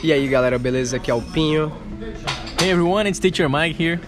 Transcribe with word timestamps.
E 0.00 0.12
aí 0.12 0.28
galera, 0.28 0.56
beleza? 0.60 0.96
Aqui 0.96 1.10
é 1.10 1.14
o 1.14 1.20
Pinho. 1.20 1.72
Hey 2.62 2.70
everyone, 2.70 3.08
it's 3.08 3.18
Teacher 3.18 3.50
Mike 3.50 3.82
here. 3.82 4.00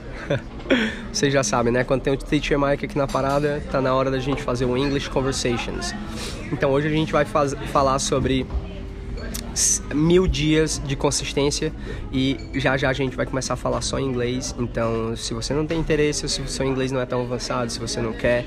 Vocês 1.13 1.33
já 1.33 1.43
sabem, 1.43 1.73
né? 1.73 1.83
Quando 1.83 2.03
tem 2.03 2.13
o 2.13 2.17
Teacher 2.17 2.57
Mike 2.57 2.85
aqui 2.85 2.97
na 2.97 3.09
parada, 3.09 3.61
tá 3.73 3.81
na 3.81 3.93
hora 3.93 4.09
da 4.09 4.21
gente 4.21 4.41
fazer 4.41 4.67
o 4.67 4.77
English 4.77 5.11
Conversations. 5.11 5.93
Então 6.53 6.71
hoje 6.71 6.87
a 6.87 6.91
gente 6.91 7.11
vai 7.11 7.25
faz, 7.25 7.55
falar 7.73 7.99
sobre 7.99 8.47
mil 9.93 10.29
dias 10.29 10.81
de 10.85 10.95
consistência 10.95 11.73
e 12.13 12.39
já 12.55 12.77
já 12.77 12.89
a 12.89 12.93
gente 12.93 13.17
vai 13.17 13.27
começar 13.27 13.55
a 13.55 13.57
falar 13.57 13.81
só 13.81 13.99
em 13.99 14.05
inglês. 14.05 14.55
Então, 14.61 15.17
se 15.17 15.35
você 15.35 15.53
não 15.53 15.67
tem 15.67 15.81
interesse, 15.81 16.29
se 16.29 16.41
o 16.41 16.47
seu 16.47 16.65
inglês 16.65 16.93
não 16.93 17.01
é 17.01 17.07
tão 17.07 17.23
avançado, 17.23 17.69
se 17.69 17.81
você 17.81 18.01
não 18.01 18.13
quer 18.13 18.45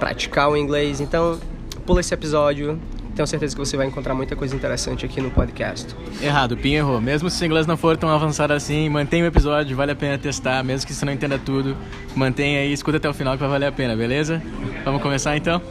praticar 0.00 0.50
o 0.50 0.56
inglês, 0.56 1.00
então 1.00 1.38
pula 1.86 2.00
esse 2.00 2.12
episódio, 2.12 2.80
tenho 3.14 3.26
certeza 3.26 3.54
que 3.54 3.58
você 3.58 3.76
vai 3.76 3.86
encontrar 3.86 4.14
muita 4.14 4.34
coisa 4.36 4.54
interessante 4.54 5.06
aqui 5.06 5.20
no 5.20 5.30
podcast. 5.30 5.94
Errado, 6.20 6.56
Pinho 6.56 6.78
errou. 6.78 7.00
Mesmo 7.00 7.30
se 7.30 7.42
o 7.42 7.46
inglês 7.46 7.66
não 7.66 7.76
for 7.76 7.96
tão 7.96 8.08
avançado 8.10 8.52
assim, 8.52 8.88
mantenha 8.88 9.24
o 9.24 9.26
episódio, 9.26 9.76
vale 9.76 9.92
a 9.92 9.96
pena 9.96 10.18
testar, 10.18 10.62
mesmo 10.62 10.86
que 10.86 10.92
você 10.92 11.04
não 11.04 11.12
entenda 11.12 11.38
tudo. 11.38 11.76
Mantenha 12.14 12.60
aí, 12.60 12.72
escuta 12.72 12.96
até 12.98 13.08
o 13.08 13.14
final 13.14 13.34
que 13.34 13.40
vai 13.40 13.48
valer 13.48 13.66
a 13.66 13.72
pena, 13.72 13.96
beleza? 13.96 14.42
Vamos 14.84 15.00
começar 15.00 15.36
então? 15.36 15.62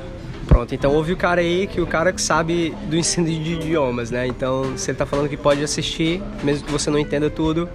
Pronto, 0.48 0.76
então 0.76 0.94
ouve 0.94 1.14
o 1.14 1.18
cara 1.18 1.42
aí, 1.42 1.68
que 1.68 1.80
o 1.80 1.88
cara 1.88 2.12
que 2.12 2.22
sabe 2.22 2.76
do 2.88 2.98
ensino 2.98 3.28
de 3.28 3.54
idiomas, 3.54 4.12
né? 4.12 4.28
Então, 4.28 4.78
se 4.78 4.92
ele 4.92 4.98
tá 4.98 5.06
falando 5.06 5.30
que 5.30 5.38
pode 5.38 5.64
assistir, 5.64 6.22
mesmo 6.44 6.66
que 6.66 6.72
você 6.72 6.90
não 6.90 7.00
entenda 7.00 7.30
tudo, 7.30 7.70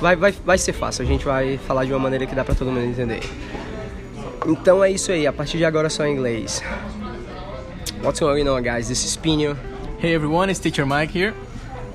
vai, 0.00 0.16
vai, 0.16 0.32
vai 0.44 0.58
ser 0.58 0.72
fácil. 0.72 1.04
A 1.04 1.06
gente 1.06 1.24
vai 1.24 1.58
falar 1.58 1.84
de 1.84 1.92
uma 1.92 1.98
maneira 1.98 2.26
que 2.26 2.34
dá 2.34 2.44
pra 2.44 2.54
todo 2.54 2.70
mundo 2.70 2.84
entender. 2.84 3.20
Então 4.46 4.82
é 4.82 4.90
isso 4.90 5.12
aí, 5.12 5.26
a 5.26 5.32
partir 5.32 5.58
de 5.58 5.64
agora 5.64 5.88
só 5.88 6.04
em 6.04 6.14
inglês. 6.14 6.62
What's 8.02 8.18
going 8.18 8.48
on, 8.48 8.64
guys? 8.64 8.88
This 8.88 9.04
is 9.04 9.16
Pinho. 9.16 9.56
Hey 10.00 10.12
everyone, 10.12 10.50
it's 10.50 10.58
Teacher 10.58 10.84
Mike 10.84 11.10
here. 11.10 11.32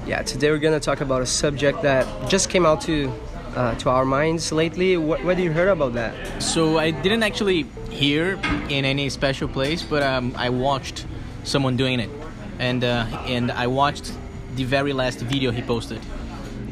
Yeah, 0.06 0.22
today 0.22 0.52
we're 0.52 0.58
gonna 0.58 0.80
talk 0.80 1.02
about 1.02 1.22
a 1.22 1.26
subject 1.26 1.82
that 1.82 2.08
just 2.30 2.50
came 2.50 2.66
out 2.66 2.80
to 2.84 3.12
uh, 3.58 3.76
to 3.76 3.90
our 3.90 4.06
minds 4.06 4.54
lately. 4.54 4.96
What, 4.96 5.22
what 5.26 5.36
did 5.36 5.44
you 5.44 5.52
heard 5.52 5.68
about 5.68 5.96
that? 5.96 6.42
So 6.42 6.78
I 6.78 6.92
didn't 6.92 7.24
actually 7.24 7.64
hear 7.90 8.40
in 8.70 8.86
any 8.86 9.10
special 9.10 9.50
place, 9.50 9.84
but 9.84 10.02
um, 10.02 10.34
I 10.38 10.50
watched 10.50 11.06
someone 11.44 11.76
doing 11.76 12.00
it, 12.00 12.10
and 12.58 12.86
uh, 12.86 13.06
and 13.28 13.52
I 13.52 13.68
watched 13.68 14.14
the 14.56 14.64
very 14.64 14.94
last 14.94 15.20
video 15.20 15.52
he 15.52 15.62
posted, 15.62 16.00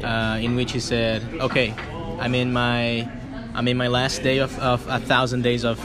uh, 0.02 0.38
in 0.40 0.56
which 0.56 0.72
he 0.72 0.80
said, 0.80 1.22
"Okay, 1.40 1.74
I'm 2.20 2.34
in 2.34 2.54
my 2.54 3.06
I'm 3.54 3.68
in 3.68 3.76
my 3.76 3.88
last 3.88 4.22
day 4.22 4.38
of, 4.38 4.58
of 4.60 4.86
a 4.88 4.98
thousand 4.98 5.42
days 5.42 5.62
of 5.62 5.78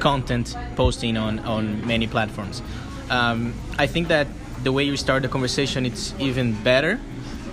content 0.00 0.56
posting 0.76 1.16
on 1.16 1.38
on 1.40 1.86
many 1.86 2.06
platforms." 2.06 2.62
Um, 3.10 3.54
I 3.78 3.86
think 3.86 4.08
that 4.08 4.26
the 4.62 4.72
way 4.72 4.84
you 4.84 4.96
start 4.96 5.22
the 5.22 5.28
conversation 5.28 5.86
it's 5.86 6.14
even 6.18 6.52
better, 6.62 6.96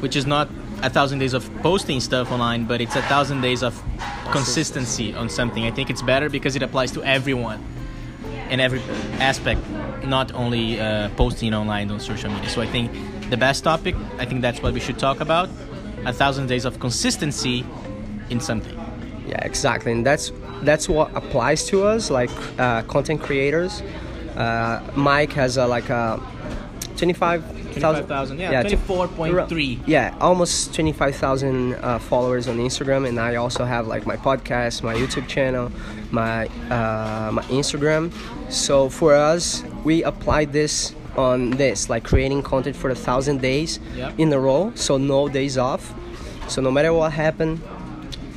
which 0.02 0.16
is 0.16 0.26
not 0.26 0.48
a 0.84 0.90
thousand 0.90 1.20
days 1.20 1.34
of 1.34 1.50
posting 1.62 2.00
stuff 2.00 2.32
online, 2.32 2.66
but 2.66 2.82
it's 2.82 2.96
a 2.96 3.02
thousand 3.04 3.42
days 3.42 3.64
of 3.64 3.74
consistency 4.32 5.14
on 5.14 5.30
something. 5.30 5.66
I 5.66 5.72
think 5.72 5.90
it's 5.90 6.02
better 6.02 6.30
because 6.30 6.56
it 6.56 6.64
applies 6.64 6.92
to 6.92 7.04
everyone 7.04 7.64
in 8.50 8.60
every 8.60 8.82
aspect, 9.20 9.62
not 10.04 10.34
only 10.34 10.80
uh, 10.80 11.10
posting 11.16 11.54
online 11.54 11.92
on 11.92 12.00
social 12.00 12.30
media. 12.30 12.50
So 12.50 12.62
I 12.62 12.68
think 12.68 12.92
the 13.30 13.38
best 13.38 13.64
topic, 13.64 13.96
I 14.20 14.26
think 14.26 14.42
that's 14.42 14.62
what 14.62 14.74
we 14.74 14.80
should 14.80 15.00
talk 15.00 15.20
about 15.20 15.50
a 16.06 16.14
thousand 16.14 16.48
days 16.48 16.66
of 16.66 16.80
consistency 16.80 17.66
in 18.30 18.40
something. 18.40 18.78
Yeah, 19.28 19.44
exactly, 19.44 19.92
and 19.92 20.06
that's 20.06 20.32
that's 20.64 20.90
what 20.90 21.16
applies 21.16 21.66
to 21.66 21.86
us, 21.86 22.10
like 22.10 22.32
uh, 22.60 22.84
content 22.84 23.22
creators. 23.22 23.82
Uh, 24.36 24.82
Mike 24.96 25.34
has 25.34 25.58
a, 25.58 25.66
like 25.66 25.90
a 25.90 26.22
25,000 26.98 28.40
yeah, 28.40 28.52
yeah 28.52 28.64
24.3 28.64 29.80
yeah 29.86 30.16
almost 30.20 30.74
25,000 30.74 31.76
uh, 31.76 32.00
followers 32.00 32.48
on 32.48 32.58
Instagram 32.58 33.08
and 33.08 33.20
I 33.20 33.36
also 33.36 33.66
have 33.66 33.88
like 33.88 34.06
my 34.06 34.18
podcast 34.18 34.84
my 34.84 34.96
YouTube 34.96 35.28
channel 35.28 35.72
my 36.12 36.48
uh, 36.70 37.32
my 37.32 37.44
Instagram 37.44 38.12
so 38.52 38.90
for 38.90 39.14
us 39.14 39.64
we 39.84 40.04
applied 40.04 40.54
this 40.54 40.96
on 41.16 41.52
this 41.52 41.90
like 41.90 42.04
creating 42.04 42.42
content 42.42 42.76
for 42.76 42.90
a 42.90 42.96
thousand 42.96 43.42
days 43.42 43.80
yep. 43.96 44.14
in 44.18 44.34
a 44.34 44.40
row 44.40 44.72
so 44.76 44.98
no 44.98 45.30
days 45.30 45.58
off 45.58 45.94
so 46.48 46.62
no 46.62 46.72
matter 46.72 46.94
what 46.94 47.12
happened 47.12 47.62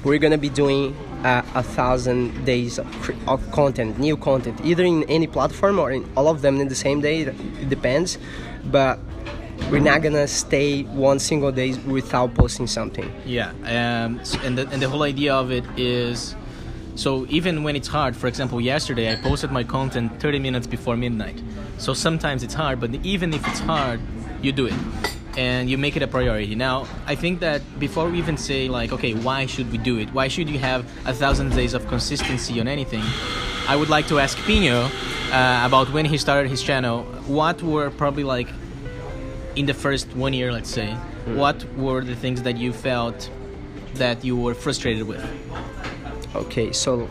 we're 0.04 0.18
gonna 0.18 0.38
be 0.38 0.48
doing 0.50 0.94
uh, 1.24 1.42
a 1.54 1.62
thousand 1.62 2.44
days 2.44 2.78
of, 2.78 3.10
of, 3.28 3.50
content, 3.50 3.98
new 3.98 4.16
content, 4.16 4.60
either 4.64 4.84
in 4.84 5.04
any 5.04 5.26
platform 5.26 5.78
or 5.78 5.90
in 5.92 6.10
all 6.16 6.28
of 6.28 6.42
them 6.42 6.60
in 6.60 6.68
the 6.68 6.74
same 6.74 7.00
day. 7.00 7.22
It 7.22 7.68
depends 7.68 8.18
but 8.64 8.98
we're 9.70 9.80
not 9.80 10.02
gonna 10.02 10.26
stay 10.26 10.82
one 10.82 11.18
single 11.18 11.52
day 11.52 11.74
without 11.86 12.34
posting 12.34 12.66
something. 12.66 13.10
Yeah, 13.24 13.50
um, 13.64 14.20
and 14.42 14.58
the, 14.58 14.68
and 14.70 14.82
the 14.82 14.88
whole 14.88 15.02
idea 15.02 15.34
of 15.34 15.50
it 15.50 15.64
is 15.76 16.34
so 16.94 17.26
even 17.28 17.62
when 17.62 17.76
it's 17.76 17.88
hard, 17.88 18.16
for 18.16 18.26
example, 18.26 18.60
yesterday 18.60 19.12
I 19.12 19.16
posted 19.16 19.50
my 19.50 19.64
content 19.64 20.20
30 20.20 20.38
minutes 20.38 20.66
before 20.66 20.96
midnight. 20.96 21.40
So 21.78 21.94
sometimes 21.94 22.42
it's 22.42 22.54
hard, 22.54 22.80
but 22.80 22.94
even 23.04 23.32
if 23.32 23.46
it's 23.48 23.60
hard, 23.60 24.00
you 24.42 24.52
do 24.52 24.66
it 24.66 24.74
and 25.40 25.70
you 25.70 25.78
make 25.78 25.96
it 25.96 26.02
a 26.02 26.06
priority. 26.06 26.54
Now, 26.54 26.86
I 27.06 27.14
think 27.14 27.40
that 27.40 27.62
before 27.78 28.10
we 28.10 28.18
even 28.18 28.36
say 28.36 28.68
like, 28.68 28.92
okay, 28.92 29.14
why 29.14 29.46
should 29.46 29.72
we 29.72 29.78
do 29.78 29.96
it? 29.98 30.12
Why 30.12 30.28
should 30.28 30.50
you 30.50 30.58
have 30.58 30.84
a 31.06 31.14
thousand 31.14 31.56
days 31.60 31.72
of 31.72 31.88
consistency 31.88 32.60
on 32.60 32.68
anything? 32.68 33.02
I 33.66 33.74
would 33.74 33.88
like 33.88 34.06
to 34.08 34.18
ask 34.18 34.36
Pinho 34.40 34.84
uh, 34.84 35.66
about 35.66 35.90
when 35.94 36.04
he 36.04 36.18
started 36.18 36.50
his 36.50 36.62
channel. 36.62 37.04
What 37.26 37.62
were 37.62 37.88
probably 37.88 38.22
like 38.22 38.48
in 39.56 39.64
the 39.64 39.72
first 39.72 40.14
one 40.14 40.34
year, 40.34 40.52
let's 40.52 40.68
say, 40.68 40.94
mm. 41.24 41.36
what 41.36 41.64
were 41.74 42.02
the 42.02 42.16
things 42.16 42.42
that 42.42 42.58
you 42.58 42.74
felt 42.74 43.30
that 43.94 44.22
you 44.22 44.36
were 44.36 44.52
frustrated 44.52 45.04
with? 45.04 45.24
Okay, 46.34 46.70
so 46.72 47.08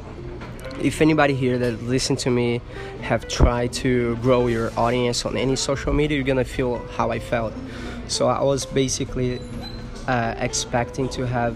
if 0.83 1.01
anybody 1.01 1.33
here 1.33 1.57
that 1.57 1.81
listen 1.81 2.15
to 2.17 2.29
me 2.29 2.61
have 3.01 3.27
tried 3.27 3.73
to 3.73 4.15
grow 4.17 4.45
your 4.45 4.71
audience 4.77 5.25
on 5.25 5.35
any 5.35 5.55
social 5.55 5.93
media, 5.93 6.15
you're 6.17 6.27
gonna 6.33 6.45
feel 6.59 6.77
how 6.95 7.09
I 7.09 7.17
felt. 7.17 7.53
So 8.09 8.27
I 8.27 8.43
was 8.43 8.65
basically 8.65 9.39
uh, 10.07 10.33
expecting 10.37 11.07
to 11.09 11.25
have 11.27 11.55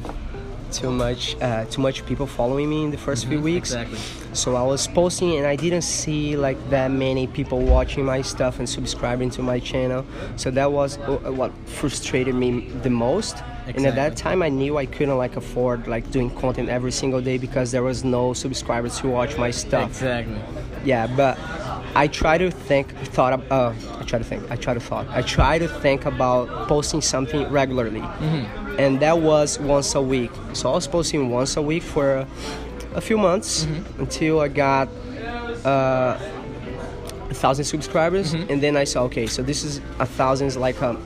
too 0.72 0.91
much 0.91 1.36
uh, 1.41 1.66
too 1.66 1.81
much 1.81 2.06
people 2.06 2.25
following 2.25 2.69
me 2.69 2.84
in 2.86 2.91
the 2.91 2.97
1st 2.97 3.22
mm-hmm, 3.22 3.30
few 3.30 3.41
weeks. 3.41 3.74
Exactly. 3.74 4.00
So 4.34 4.56
I 4.56 4.63
was 4.63 4.88
posting 4.88 5.38
and 5.38 5.46
I 5.46 5.56
didn't 5.56 5.84
see 5.84 6.36
like 6.36 6.58
that 6.69 6.90
many 6.90 7.28
people 7.28 7.59
watching 7.62 8.06
my 8.06 8.22
stuff 8.22 8.59
and 8.59 8.68
subscribing 8.68 9.30
to 9.31 9.44
my 9.44 9.59
channel. 9.59 10.06
So 10.36 10.50
that 10.52 10.72
was 10.72 10.97
uh, 10.97 11.31
what 11.31 11.52
frustrated 11.68 12.36
me 12.36 12.69
the 12.81 12.90
most. 12.90 13.36
Exactly. 13.36 13.74
And 13.75 13.86
at 13.86 13.96
that 13.96 14.18
time, 14.18 14.42
I 14.42 14.50
knew 14.50 14.78
I 14.78 14.86
couldn't 14.86 15.18
like 15.18 15.38
afford 15.38 15.88
like 15.88 16.09
doing 16.12 16.30
content 16.31 16.69
every 16.69 16.92
single 16.92 17.22
day 17.22 17.38
because 17.38 17.72
there 17.72 17.84
was 17.84 18.03
no 18.03 18.34
subscribers 18.34 19.00
to 19.00 19.08
watch 19.08 19.38
my 19.38 19.52
stuff. 19.52 19.90
Exactly. 19.90 20.40
Yeah, 20.84 21.08
but 21.08 21.38
I 21.96 22.08
try 22.08 22.38
to 22.38 22.50
think, 22.50 22.92
thought, 23.14 23.40
uh, 23.52 23.74
I 24.00 24.04
try 24.04 24.20
to 24.20 24.26
think, 24.26 24.50
I 24.50 24.56
try 24.56 24.74
to 24.74 24.80
thought, 24.80 25.08
I 25.09 25.22
try 25.22 25.59
to 25.59 25.68
think 25.68 26.06
about 26.06 26.68
posting 26.68 27.02
something 27.02 27.50
regularly. 27.52 28.02
Mm-hmm 28.02 28.64
and 28.78 29.00
that 29.00 29.20
was 29.20 29.59
once 29.59 29.96
a 29.96 30.02
week. 30.02 30.31
So 30.54 30.70
I 30.70 30.74
was 30.74 30.88
posting 30.88 31.30
once 31.30 31.58
a 31.58 31.62
week 31.62 31.84
for 31.84 32.28
a 32.96 33.02
few 33.02 33.18
months 33.18 33.66
mm-hmm. 33.66 34.02
until 34.02 34.40
I 34.40 34.48
got 34.48 34.88
uh, 35.66 36.18
a 37.30 37.34
thousand 37.34 37.66
subscribers, 37.66 38.34
mm-hmm. 38.34 38.52
and 38.52 38.62
then 38.62 38.78
I 38.78 38.84
saw 38.84 39.04
okay, 39.04 39.28
so 39.28 39.42
this 39.42 39.64
is 39.64 39.80
a 40.00 40.06
thousand 40.06 40.48
is 40.48 40.58
like 40.58 40.81
a 40.81 40.98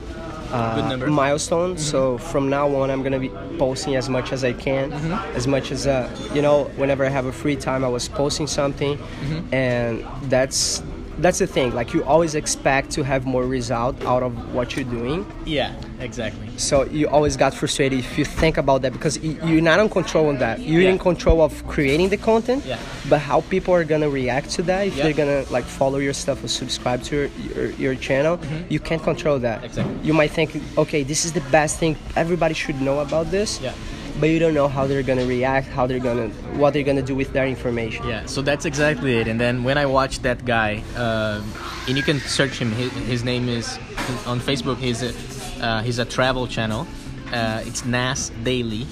uh, 0.52 1.06
milestone. 1.08 1.70
Mm-hmm. 1.70 1.78
So 1.80 2.18
from 2.18 2.48
now 2.48 2.74
on, 2.76 2.90
I'm 2.90 3.02
gonna 3.02 3.18
be 3.18 3.30
posting 3.58 3.96
as 3.96 4.08
much 4.08 4.32
as 4.32 4.44
I 4.44 4.52
can, 4.52 4.90
mm-hmm. 4.90 5.36
as 5.36 5.46
much 5.46 5.70
as 5.70 5.86
uh, 5.86 6.08
you 6.34 6.42
know. 6.42 6.64
Whenever 6.76 7.04
I 7.04 7.08
have 7.08 7.26
a 7.26 7.32
free 7.32 7.56
time, 7.56 7.84
I 7.84 7.88
was 7.88 8.08
posting 8.08 8.46
something, 8.46 8.98
mm-hmm. 8.98 9.54
and 9.54 10.04
that's 10.30 10.82
that's 11.18 11.38
the 11.38 11.46
thing 11.46 11.74
like 11.74 11.92
you 11.92 12.02
always 12.04 12.34
expect 12.34 12.90
to 12.90 13.02
have 13.02 13.26
more 13.26 13.44
result 13.44 14.00
out 14.04 14.22
of 14.22 14.54
what 14.54 14.76
you're 14.76 14.84
doing 14.84 15.26
yeah 15.44 15.74
exactly 16.00 16.46
so 16.56 16.84
you 16.84 17.08
always 17.08 17.36
got 17.36 17.52
frustrated 17.52 17.98
if 17.98 18.16
you 18.16 18.24
think 18.24 18.56
about 18.56 18.82
that 18.82 18.92
because 18.92 19.18
you're 19.18 19.60
not 19.60 19.80
in 19.80 19.88
control 19.88 20.28
on 20.28 20.38
that 20.38 20.60
you're 20.60 20.82
yeah. 20.82 20.90
in 20.90 20.98
control 20.98 21.40
of 21.40 21.66
creating 21.66 22.08
the 22.08 22.16
content 22.16 22.64
yeah. 22.64 22.78
but 23.08 23.18
how 23.18 23.40
people 23.42 23.74
are 23.74 23.84
gonna 23.84 24.08
react 24.08 24.50
to 24.50 24.62
that 24.62 24.86
if 24.86 24.96
yeah. 24.96 25.02
they're 25.02 25.12
gonna 25.12 25.44
like 25.50 25.64
follow 25.64 25.98
your 25.98 26.12
stuff 26.12 26.42
or 26.42 26.48
subscribe 26.48 27.02
to 27.02 27.16
your, 27.16 27.26
your, 27.54 27.70
your 27.72 27.94
channel 27.94 28.38
mm-hmm. 28.38 28.72
you 28.72 28.78
can't 28.78 29.02
control 29.02 29.38
that 29.38 29.64
exactly 29.64 29.94
you 30.02 30.14
might 30.14 30.30
think 30.30 30.56
okay 30.78 31.02
this 31.02 31.24
is 31.24 31.32
the 31.32 31.44
best 31.50 31.78
thing 31.78 31.96
everybody 32.16 32.54
should 32.54 32.80
know 32.80 33.00
about 33.00 33.30
this 33.30 33.60
yeah 33.60 33.72
but 34.20 34.28
you 34.28 34.38
don't 34.38 34.54
know 34.54 34.68
how 34.68 34.86
they're 34.86 35.02
gonna 35.02 35.26
react, 35.26 35.68
how 35.68 35.86
they're 35.86 35.98
gonna, 35.98 36.28
what 36.58 36.72
they're 36.72 36.82
gonna 36.82 37.02
do 37.02 37.14
with 37.14 37.32
their 37.32 37.46
information. 37.46 38.06
Yeah, 38.06 38.26
so 38.26 38.42
that's 38.42 38.64
exactly 38.64 39.18
it. 39.18 39.28
And 39.28 39.40
then 39.40 39.64
when 39.64 39.78
I 39.78 39.86
watched 39.86 40.22
that 40.22 40.44
guy, 40.44 40.82
uh, 40.96 41.42
and 41.88 41.96
you 41.96 42.02
can 42.02 42.20
search 42.20 42.58
him. 42.58 42.70
His, 42.72 42.92
his 42.92 43.24
name 43.24 43.48
is 43.48 43.78
on 44.26 44.40
Facebook. 44.40 44.76
He's 44.76 45.02
a 45.02 45.12
uh, 45.64 45.82
he's 45.82 45.98
a 45.98 46.04
travel 46.04 46.46
channel. 46.46 46.86
Uh, 47.32 47.62
it's 47.64 47.84
Nas 47.84 48.30
Daily. 48.42 48.86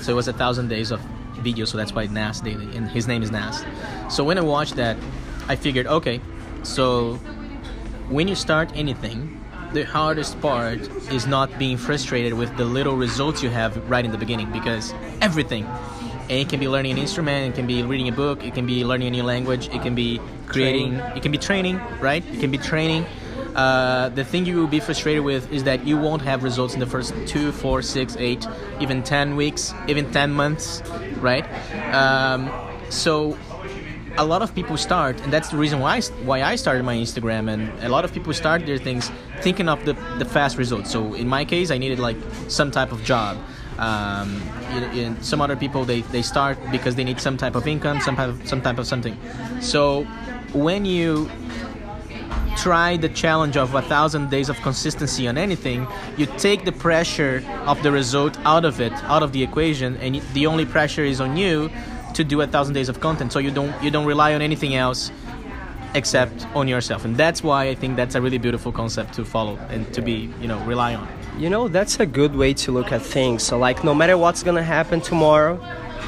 So 0.00 0.12
it 0.12 0.14
was 0.14 0.28
a 0.28 0.32
thousand 0.32 0.68
days 0.68 0.90
of 0.90 1.00
video, 1.40 1.64
so 1.64 1.76
that's 1.76 1.92
why 1.92 2.06
Nas 2.06 2.40
Daily, 2.40 2.76
and 2.76 2.88
his 2.88 3.06
name 3.06 3.22
is 3.22 3.30
Nas. 3.30 3.64
So 4.08 4.24
when 4.24 4.38
I 4.38 4.40
watched 4.40 4.76
that, 4.76 4.96
I 5.48 5.56
figured, 5.56 5.86
okay, 5.86 6.20
so 6.62 7.14
when 8.08 8.28
you 8.28 8.34
start 8.34 8.70
anything, 8.74 9.37
the 9.72 9.84
hardest 9.84 10.40
part 10.40 10.78
is 11.12 11.26
not 11.26 11.58
being 11.58 11.76
frustrated 11.76 12.34
with 12.34 12.56
the 12.56 12.64
little 12.64 12.96
results 12.96 13.42
you 13.42 13.50
have 13.50 13.76
right 13.88 14.04
in 14.04 14.10
the 14.10 14.18
beginning 14.18 14.50
because 14.52 14.94
everything 15.20 15.64
and 15.64 16.32
it 16.32 16.48
can 16.48 16.60
be 16.60 16.68
learning 16.68 16.92
an 16.92 16.98
instrument 16.98 17.52
it 17.52 17.54
can 17.54 17.66
be 17.66 17.82
reading 17.82 18.08
a 18.08 18.12
book 18.12 18.44
it 18.44 18.54
can 18.54 18.66
be 18.66 18.84
learning 18.84 19.08
a 19.08 19.10
new 19.10 19.22
language 19.22 19.68
it 19.68 19.82
can 19.82 19.94
be 19.94 20.20
creating 20.46 20.94
Training. 20.96 21.16
it 21.16 21.22
can 21.22 21.32
be 21.32 21.38
training 21.38 21.80
right? 22.00 22.24
It 22.26 22.40
can 22.40 22.50
be 22.50 22.58
training. 22.58 23.04
Uh, 23.54 24.08
the 24.10 24.24
thing 24.24 24.46
you 24.46 24.56
will 24.56 24.68
be 24.68 24.78
frustrated 24.78 25.24
with 25.24 25.50
is 25.52 25.64
that 25.64 25.84
you 25.84 25.96
won't 25.96 26.22
have 26.22 26.44
results 26.44 26.74
in 26.74 26.80
the 26.80 26.86
first 26.86 27.12
two 27.26 27.50
four 27.50 27.82
six 27.82 28.16
eight 28.18 28.46
even 28.80 29.02
10 29.02 29.36
weeks 29.36 29.74
even 29.88 30.10
10 30.12 30.30
months 30.32 30.82
right? 31.20 31.44
Um, 31.92 32.50
so 32.88 33.36
a 34.18 34.24
lot 34.24 34.42
of 34.42 34.52
people 34.54 34.76
start, 34.76 35.20
and 35.22 35.32
that's 35.32 35.48
the 35.48 35.56
reason 35.56 35.78
why 35.78 35.96
I, 35.96 36.00
why 36.24 36.42
I 36.42 36.56
started 36.56 36.82
my 36.82 36.96
Instagram. 36.96 37.48
And 37.50 37.70
a 37.82 37.88
lot 37.88 38.04
of 38.04 38.12
people 38.12 38.34
start 38.34 38.66
their 38.66 38.76
things 38.76 39.10
thinking 39.40 39.68
of 39.68 39.84
the, 39.84 39.92
the 40.18 40.24
fast 40.24 40.58
results. 40.58 40.90
So 40.90 41.14
in 41.14 41.28
my 41.28 41.44
case, 41.44 41.70
I 41.70 41.78
needed 41.78 42.00
like 42.00 42.16
some 42.48 42.70
type 42.70 42.92
of 42.92 43.02
job. 43.04 43.38
Um, 43.78 44.42
in, 44.92 45.22
some 45.22 45.40
other 45.40 45.54
people 45.54 45.84
they, 45.84 46.00
they 46.00 46.20
start 46.20 46.58
because 46.72 46.96
they 46.96 47.04
need 47.04 47.20
some 47.20 47.36
type 47.36 47.54
of 47.54 47.68
income, 47.68 48.00
some 48.00 48.16
type 48.16 48.30
of, 48.30 48.48
some 48.48 48.60
type 48.60 48.76
of 48.78 48.88
something. 48.88 49.16
So 49.60 50.02
when 50.52 50.84
you 50.84 51.30
try 52.56 52.96
the 52.96 53.08
challenge 53.08 53.56
of 53.56 53.76
a 53.76 53.82
thousand 53.82 54.30
days 54.30 54.48
of 54.48 54.56
consistency 54.62 55.28
on 55.28 55.38
anything, 55.38 55.86
you 56.16 56.26
take 56.26 56.64
the 56.64 56.72
pressure 56.72 57.44
of 57.66 57.80
the 57.84 57.92
result 57.92 58.36
out 58.44 58.64
of 58.64 58.80
it, 58.80 58.92
out 59.04 59.22
of 59.22 59.32
the 59.32 59.44
equation, 59.44 59.96
and 59.98 60.20
the 60.34 60.46
only 60.46 60.66
pressure 60.66 61.04
is 61.04 61.20
on 61.20 61.36
you 61.36 61.70
to 62.14 62.24
do 62.24 62.40
a 62.40 62.46
thousand 62.46 62.74
days 62.74 62.88
of 62.88 63.00
content. 63.00 63.32
So 63.32 63.38
you 63.38 63.50
don't 63.50 63.72
you 63.82 63.90
don't 63.90 64.06
rely 64.06 64.34
on 64.34 64.42
anything 64.42 64.74
else 64.74 65.10
except 65.94 66.46
on 66.54 66.68
yourself, 66.68 67.04
and 67.04 67.16
that's 67.16 67.42
why 67.42 67.68
I 67.68 67.74
think 67.74 67.96
that's 67.96 68.14
a 68.14 68.20
really 68.20 68.38
beautiful 68.38 68.72
concept 68.72 69.14
to 69.14 69.24
follow 69.24 69.56
and 69.70 69.92
to 69.94 70.02
be 70.02 70.30
you 70.40 70.48
know 70.48 70.58
rely 70.66 70.94
on. 70.94 71.08
You 71.38 71.48
know, 71.50 71.68
that's 71.68 72.00
a 72.00 72.06
good 72.06 72.34
way 72.34 72.52
to 72.54 72.72
look 72.72 72.90
at 72.92 73.00
things. 73.00 73.42
So, 73.44 73.58
like, 73.58 73.84
no 73.84 73.94
matter 73.94 74.18
what's 74.18 74.42
gonna 74.42 74.62
happen 74.62 75.00
tomorrow, 75.00 75.56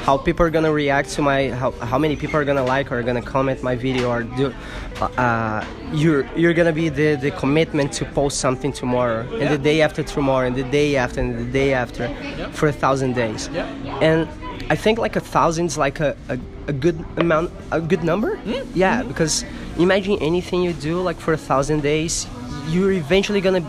how 0.05 0.17
people 0.17 0.45
are 0.45 0.49
gonna 0.49 0.73
react 0.73 1.09
to 1.11 1.21
my, 1.21 1.49
how, 1.51 1.71
how 1.71 1.97
many 1.97 2.15
people 2.17 2.35
are 2.35 2.43
gonna 2.43 2.65
like 2.65 2.91
or 2.91 3.01
gonna 3.01 3.21
comment 3.21 3.63
my 3.63 3.75
video 3.77 4.09
or 4.09 4.23
do, 4.23 4.53
uh, 4.99 5.63
you're 5.93 6.25
you're 6.35 6.53
gonna 6.53 6.73
be 6.73 6.89
the 6.89 7.15
the 7.15 7.31
commitment 7.31 7.93
to 7.93 8.05
post 8.05 8.39
something 8.39 8.73
tomorrow 8.73 9.21
and 9.21 9.41
Yeah. 9.41 9.49
the 9.55 9.57
day 9.57 9.81
after 9.81 10.03
tomorrow 10.03 10.45
and 10.47 10.55
the 10.55 10.63
day 10.63 10.97
after 10.97 11.21
and 11.21 11.37
the 11.39 11.45
day 11.59 11.73
after 11.73 12.03
Yeah. 12.07 12.51
for 12.51 12.67
a 12.67 12.73
thousand 12.73 13.13
days. 13.15 13.49
Yeah. 13.53 13.65
And 14.01 14.27
I 14.71 14.75
think 14.83 14.97
like 15.05 15.15
a 15.17 15.19
thousand 15.35 15.65
is 15.67 15.77
like 15.77 15.99
a, 15.99 16.15
a, 16.29 16.37
a 16.67 16.73
good 16.73 16.97
amount, 17.17 17.51
a 17.71 17.81
good 17.81 18.03
number. 18.03 18.37
Mm. 18.37 18.63
Yeah, 18.73 19.03
because 19.03 19.43
imagine 19.77 20.17
anything 20.21 20.63
you 20.63 20.73
do 20.73 21.01
like 21.01 21.19
for 21.19 21.33
a 21.33 21.37
thousand 21.49 21.81
days, 21.83 22.25
you're 22.69 22.93
eventually 22.93 23.41
gonna 23.41 23.63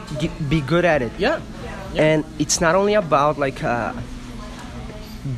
be 0.49 0.61
good 0.61 0.85
at 0.85 1.03
it 1.03 1.11
Yeah. 1.19 1.41
and 1.97 2.25
it's 2.39 2.61
not 2.61 2.75
only 2.75 2.95
about 2.95 3.39
like 3.39 3.65
uh, 3.65 3.93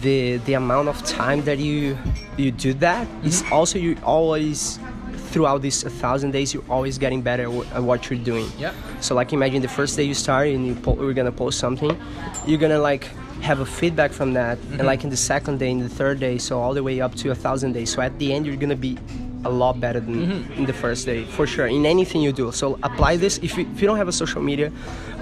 the 0.03 0.39
the 0.47 0.55
amount 0.55 0.89
of 0.89 0.97
time 1.05 1.41
that 1.45 1.59
you 1.59 1.97
you 2.37 2.51
do 2.51 2.73
that 2.75 3.07
it's 3.23 3.43
also 3.53 3.79
you 3.79 3.97
always 4.03 4.79
throughout 5.31 5.63
these 5.63 5.85
a 5.85 5.91
thousand 5.91 6.31
days 6.33 6.53
you're 6.55 6.65
always 6.71 6.99
getting 6.99 7.23
better 7.23 7.45
at 7.49 7.77
at 7.77 7.83
what 7.83 8.09
you're 8.11 8.19
doing 8.25 8.49
Yeah. 8.59 8.73
so 9.01 9.15
like 9.15 9.33
imagine 9.33 9.63
the 9.63 9.69
first 9.69 9.97
day 9.97 10.03
you 10.05 10.15
start 10.15 10.49
and 10.49 10.67
you 10.67 10.75
po- 10.75 10.97
you're 11.01 11.13
gonna 11.15 11.33
post 11.45 11.59
something 11.59 11.93
you're 12.47 12.59
gonna 12.61 12.79
like 12.91 13.09
have 13.43 13.61
a 13.61 13.67
feedback 13.67 14.13
from 14.13 14.33
that 14.35 14.59
and 14.73 14.87
like 14.87 15.05
in 15.05 15.11
the 15.11 15.17
second 15.17 15.59
day 15.59 15.71
in 15.71 15.79
the 15.81 15.89
third 15.89 16.19
day 16.19 16.39
so 16.39 16.61
all 16.61 16.73
the 16.75 16.83
way 16.83 17.01
up 17.01 17.15
to 17.17 17.31
a 17.31 17.35
thousand 17.35 17.73
days. 17.73 17.91
So 17.93 18.01
at 18.01 18.19
the 18.19 18.33
end 18.33 18.47
you're 18.47 18.57
gonna 18.57 18.77
be 18.77 18.97
a 19.45 19.51
lot 19.51 19.79
better 19.79 20.01
than 20.01 20.51
in 20.57 20.65
the 20.65 20.73
first 20.73 21.05
day 21.05 21.25
for 21.25 21.47
sure 21.47 21.67
in 21.67 21.85
anything 21.85 22.23
you 22.23 22.33
do. 22.33 22.51
So 22.53 22.79
apply 22.83 23.17
this. 23.17 23.39
If 23.39 23.59
you, 23.59 23.67
if 23.75 23.83
you 23.83 23.87
don't 23.87 23.99
have 23.99 24.09
a 24.09 24.13
social 24.13 24.41
media 24.41 24.73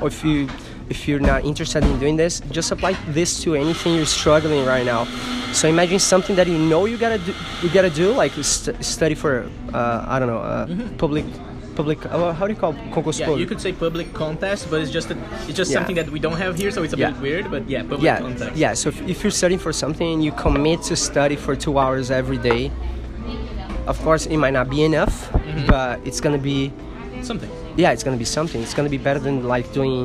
or 0.00 0.08
if 0.08 0.24
you 0.24 0.48
if 0.88 1.08
you're 1.08 1.20
not 1.20 1.44
interested 1.44 1.82
in 1.84 1.98
doing 1.98 2.16
this 2.16 2.40
just 2.50 2.70
apply 2.70 2.92
this 3.08 3.42
to 3.42 3.54
anything 3.56 3.94
you're 3.96 4.06
struggling 4.06 4.64
right 4.66 4.84
now. 4.86 5.04
So 5.52 5.68
imagine 5.68 5.98
something 5.98 6.36
that 6.36 6.46
you 6.46 6.58
know 6.58 6.84
you 6.86 6.96
gotta 6.96 7.18
do 7.18 7.34
you 7.62 7.68
gotta 7.70 7.90
do 7.90 8.12
like 8.12 8.32
st- 8.32 8.82
study 8.84 9.14
for 9.14 9.48
uh, 9.74 10.04
i 10.08 10.18
don't 10.18 10.28
know 10.28 10.38
uh, 10.38 10.66
public 10.96 11.24
public 11.74 11.98
uh, 12.06 12.32
how 12.32 12.46
do 12.46 12.52
you 12.54 12.58
call 12.58 12.74
concurso 12.94 13.20
Yeah, 13.20 13.36
you 13.42 13.46
could 13.46 13.60
say 13.60 13.72
public 13.72 14.12
contest, 14.12 14.68
but 14.70 14.80
it's 14.82 14.90
just 14.90 15.10
a, 15.10 15.16
it's 15.48 15.56
just 15.56 15.70
Yeah. 15.70 15.78
something 15.78 15.96
that 15.96 16.08
we 16.10 16.18
don't 16.20 16.36
have 16.44 16.56
here, 16.58 16.70
so 16.70 16.82
it's 16.82 16.94
a 16.94 16.96
Yeah. 16.98 17.10
bit 17.10 17.20
weird. 17.26 17.50
But 17.50 17.62
yeah, 17.68 17.82
public 17.82 18.02
yeah 18.02 18.18
contest. 18.20 18.56
yeah 18.56 18.74
so 18.74 18.88
if, 18.92 18.96
if 19.08 19.22
you're 19.22 19.30
studying 19.42 19.60
for 19.66 19.72
something 19.72 20.08
and 20.14 20.24
you 20.24 20.32
commit 20.32 20.82
to 20.90 20.94
study 20.96 21.36
for 21.36 21.54
two 21.56 21.78
hours 21.78 22.10
every 22.10 22.38
day 22.38 22.70
of 23.86 23.96
course 24.02 24.26
it 24.26 24.36
might 24.36 24.52
not 24.60 24.68
be 24.70 24.80
enough 24.84 25.14
Mm-hmm. 25.32 25.66
but 25.66 26.00
it's 26.08 26.20
gonna 26.24 26.38
be 26.54 26.72
something. 27.22 27.50
yeah 27.76 27.90
it's 27.94 28.04
gonna 28.04 28.16
be 28.16 28.30
something 28.38 28.60
it's 28.62 28.74
gonna 28.74 28.88
be 28.98 29.02
better 29.08 29.18
than 29.20 29.36
like 29.54 29.66
doing 29.72 29.98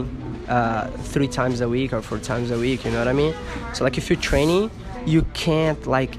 uh, 0.50 0.88
three 1.14 1.28
times 1.40 1.62
a 1.62 1.70
week 1.70 1.94
or 1.94 2.02
four 2.02 2.18
times 2.20 2.52
a 2.52 2.58
week 2.66 2.84
you 2.86 2.92
know 2.92 3.00
what 3.00 3.08
i 3.08 3.14
mean 3.14 3.34
so 3.74 3.84
like 3.86 3.98
if 3.98 4.10
you're 4.10 4.20
training 4.32 4.70
you 5.06 5.22
can't 5.34 5.82
like 5.98 6.14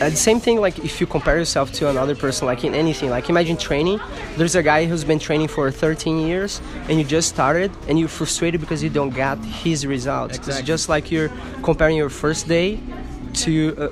uh, 0.00 0.08
the 0.10 0.16
same 0.16 0.40
thing 0.40 0.60
like 0.60 0.78
if 0.80 1.00
you 1.00 1.06
compare 1.06 1.36
yourself 1.38 1.72
to 1.72 1.88
another 1.88 2.14
person 2.14 2.46
like 2.46 2.64
in 2.64 2.74
anything 2.74 3.10
like 3.10 3.28
imagine 3.30 3.56
training 3.56 4.00
there's 4.36 4.54
a 4.54 4.62
guy 4.62 4.84
who's 4.84 5.04
been 5.04 5.18
training 5.18 5.48
for 5.48 5.70
13 5.70 6.18
years 6.26 6.60
and 6.88 6.98
you 6.98 7.04
just 7.04 7.28
started 7.28 7.70
and 7.88 7.98
you're 7.98 8.08
frustrated 8.08 8.60
because 8.60 8.82
you 8.82 8.90
don't 8.90 9.10
get 9.14 9.38
his 9.44 9.86
results 9.86 10.36
it's 10.36 10.48
Exactly. 10.48 10.66
just 10.66 10.88
like 10.88 11.10
you're 11.10 11.30
comparing 11.62 11.96
your 11.96 12.10
first 12.10 12.48
day 12.48 12.78
to 13.34 13.74
uh, 13.78 13.88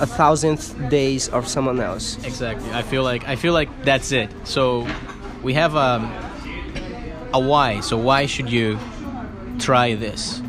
a 0.00 0.06
thousandth 0.06 0.74
days 0.88 1.28
of 1.28 1.46
someone 1.46 1.78
else 1.80 2.16
Exactly. 2.24 2.70
I 2.72 2.82
feel 2.82 3.02
like 3.02 3.28
I 3.28 3.36
feel 3.36 3.52
like 3.52 3.68
that's 3.84 4.12
it. 4.12 4.30
So 4.44 4.86
we 5.42 5.52
have 5.54 5.76
um, 5.76 6.10
a 7.34 7.38
why. 7.38 7.80
So 7.80 7.98
why 7.98 8.24
should 8.26 8.50
you 8.50 8.78
try 9.58 9.94
this? 9.94 10.40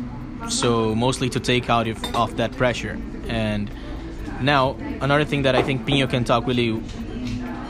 So 0.48 0.94
mostly 0.94 1.28
to 1.30 1.40
take 1.40 1.68
out 1.68 1.86
of, 1.86 2.02
of 2.16 2.36
that 2.38 2.52
pressure. 2.56 2.98
And 3.28 3.70
now 4.40 4.76
another 5.00 5.24
thing 5.24 5.42
that 5.42 5.54
I 5.54 5.62
think 5.62 5.86
Pinho 5.86 6.08
can 6.08 6.24
talk 6.24 6.46
really 6.46 6.80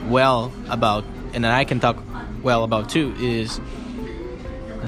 well 0.08 0.52
about, 0.68 1.04
and 1.34 1.44
that 1.44 1.52
I 1.52 1.64
can 1.64 1.80
talk 1.80 1.96
well 2.42 2.64
about 2.64 2.88
too, 2.88 3.14
is 3.18 3.60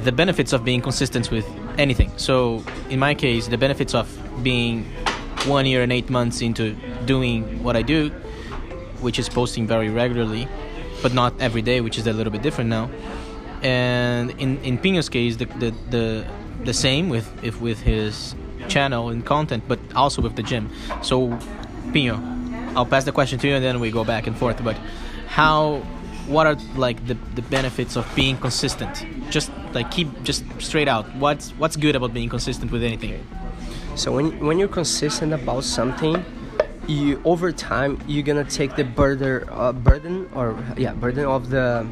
the 0.04 0.12
benefits 0.12 0.52
of 0.52 0.64
being 0.64 0.80
consistent 0.80 1.30
with 1.30 1.46
anything. 1.78 2.10
So 2.16 2.64
in 2.88 2.98
my 2.98 3.14
case, 3.14 3.48
the 3.48 3.58
benefits 3.58 3.94
of 3.94 4.06
being 4.42 4.84
one 5.46 5.66
year 5.66 5.82
and 5.82 5.92
eight 5.92 6.10
months 6.10 6.40
into 6.40 6.74
doing 7.04 7.62
what 7.62 7.76
I 7.76 7.82
do, 7.82 8.10
which 9.00 9.18
is 9.18 9.28
posting 9.28 9.66
very 9.66 9.88
regularly, 9.88 10.48
but 11.02 11.14
not 11.14 11.32
every 11.40 11.62
day, 11.62 11.80
which 11.80 11.98
is 11.98 12.06
a 12.06 12.12
little 12.12 12.32
bit 12.32 12.42
different 12.42 12.70
now. 12.70 12.90
And 13.62 14.30
in 14.38 14.58
in 14.62 14.78
Pinho's 14.78 15.08
case, 15.08 15.36
the 15.36 15.46
the 15.46 15.74
the, 15.90 16.26
the 16.64 16.74
same 16.74 17.08
with 17.08 17.26
if 17.42 17.60
with 17.60 17.80
his 17.80 18.34
channel 18.68 19.08
and 19.08 19.24
content, 19.24 19.64
but 19.66 19.78
also 19.94 20.22
with 20.22 20.36
the 20.36 20.42
gym. 20.42 20.70
So 21.02 21.38
Pinho, 21.92 22.76
I'll 22.76 22.86
pass 22.86 23.04
the 23.04 23.12
question 23.12 23.38
to 23.40 23.48
you, 23.48 23.54
and 23.54 23.64
then 23.64 23.80
we 23.80 23.90
go 23.90 24.04
back 24.04 24.26
and 24.26 24.36
forth. 24.36 24.62
But 24.62 24.76
how? 25.26 25.82
What 26.26 26.46
are 26.46 26.56
like 26.76 27.06
the, 27.06 27.14
the 27.34 27.42
benefits 27.42 27.96
of 27.96 28.06
being 28.14 28.36
consistent? 28.36 29.06
Just 29.30 29.50
like 29.72 29.90
keep 29.90 30.08
just 30.24 30.44
straight 30.60 30.88
out. 30.88 31.06
What's 31.16 31.50
what's 31.52 31.76
good 31.76 31.96
about 31.96 32.12
being 32.12 32.28
consistent 32.28 32.70
with 32.70 32.82
anything? 32.82 33.26
So 33.94 34.12
when 34.12 34.38
when 34.44 34.58
you're 34.58 34.68
consistent 34.68 35.32
about 35.32 35.64
something, 35.64 36.22
you 36.86 37.20
over 37.24 37.50
time 37.52 37.98
you're 38.06 38.24
gonna 38.24 38.44
take 38.44 38.76
the 38.76 38.84
burden 38.84 39.48
uh, 39.50 39.72
burden 39.72 40.28
or 40.34 40.56
yeah 40.76 40.92
burden 40.92 41.24
of 41.24 41.50
the 41.50 41.86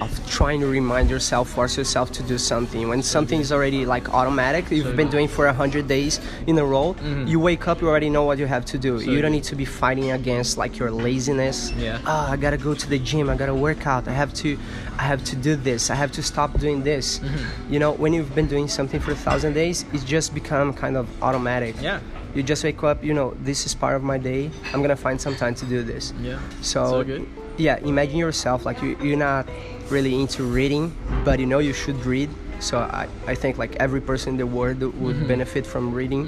of 0.00 0.10
trying 0.30 0.60
to 0.60 0.66
remind 0.66 1.10
yourself, 1.10 1.48
force 1.50 1.76
yourself 1.76 2.10
to 2.12 2.22
do 2.22 2.38
something. 2.38 2.88
When 2.88 3.02
something 3.02 3.40
is 3.40 3.52
already 3.52 3.84
like 3.84 4.12
automatic, 4.14 4.70
you've 4.70 4.96
been 4.96 5.10
doing 5.10 5.28
for 5.28 5.46
a 5.46 5.52
hundred 5.52 5.88
days 5.88 6.20
in 6.46 6.58
a 6.58 6.64
row. 6.64 6.96
You 7.26 7.38
wake 7.40 7.68
up, 7.68 7.80
you 7.80 7.88
already 7.88 8.10
know 8.10 8.24
what 8.24 8.38
you 8.38 8.46
have 8.46 8.64
to 8.66 8.78
do. 8.78 9.00
you 9.00 9.20
don't 9.22 9.32
need 9.32 9.44
to 9.44 9.56
be 9.56 9.64
fighting 9.64 10.10
against 10.12 10.56
like 10.58 10.78
your 10.78 10.90
laziness. 10.90 11.70
Yeah. 11.72 12.00
Ah, 12.06 12.30
I 12.32 12.36
gotta 12.36 12.56
go 12.58 12.74
to 12.74 12.88
the 12.88 12.98
gym. 12.98 13.28
I 13.30 13.36
gotta 13.36 13.54
work 13.54 13.86
out. 13.86 14.08
I 14.08 14.12
have 14.12 14.32
to, 14.34 14.58
I 14.98 15.02
have 15.02 15.22
to 15.24 15.36
do 15.36 15.56
this. 15.56 15.90
I 15.90 15.94
have 15.94 16.12
to 16.12 16.22
stop 16.22 16.58
doing 16.58 16.82
this. 16.82 17.20
You 17.68 17.78
know, 17.78 17.92
when 17.92 18.12
you've 18.12 18.34
been 18.34 18.46
doing 18.46 18.68
something 18.68 19.00
for 19.00 19.12
a 19.12 19.16
thousand 19.16 19.52
days, 19.54 19.84
it's 19.92 20.04
just 20.04 20.34
become 20.34 20.72
kind 20.72 20.96
of 20.96 21.06
automatic. 21.22 21.74
Yeah. 21.80 22.00
You 22.34 22.42
just 22.44 22.62
wake 22.62 22.82
up. 22.84 23.02
You 23.02 23.12
know, 23.12 23.34
this 23.42 23.66
is 23.66 23.74
part 23.74 23.96
of 23.96 24.02
my 24.02 24.16
day. 24.16 24.50
I'm 24.72 24.80
gonna 24.82 24.96
find 24.96 25.20
some 25.20 25.34
time 25.36 25.54
to 25.56 25.66
do 25.66 25.82
this. 25.82 26.12
Yeah. 26.22 26.38
So, 26.62 26.84
So 26.90 27.04
good. 27.04 27.26
Yeah, 27.60 27.76
imagine 27.78 28.16
yourself 28.16 28.64
like 28.64 28.80
you, 28.82 28.96
you're 29.02 29.16
not 29.18 29.48
really 29.90 30.14
into 30.20 30.42
reading, 30.44 30.94
but 31.24 31.38
you 31.38 31.46
know 31.46 31.58
you 31.58 31.72
should 31.72 31.98
read. 32.06 32.30
So 32.60 32.78
I, 32.78 33.08
I 33.26 33.34
think 33.34 33.58
like 33.58 33.76
every 33.76 34.00
person 34.00 34.30
in 34.34 34.36
the 34.38 34.46
world 34.46 34.80
would 34.82 35.16
Mm-hmm. 35.16 35.28
benefit 35.28 35.66
from 35.66 35.92
reading 35.94 36.26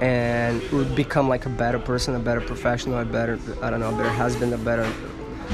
and 0.00 0.60
would 0.72 0.94
become 0.96 1.28
like 1.28 1.46
a 1.46 1.50
better 1.50 1.78
person, 1.78 2.14
a 2.14 2.18
better 2.18 2.40
professional, 2.40 2.98
a 2.98 3.04
better 3.04 3.38
I 3.62 3.70
don't 3.70 3.80
know, 3.80 3.90
a 3.94 3.96
better 3.96 4.10
husband, 4.10 4.52
a 4.54 4.58
better 4.58 4.86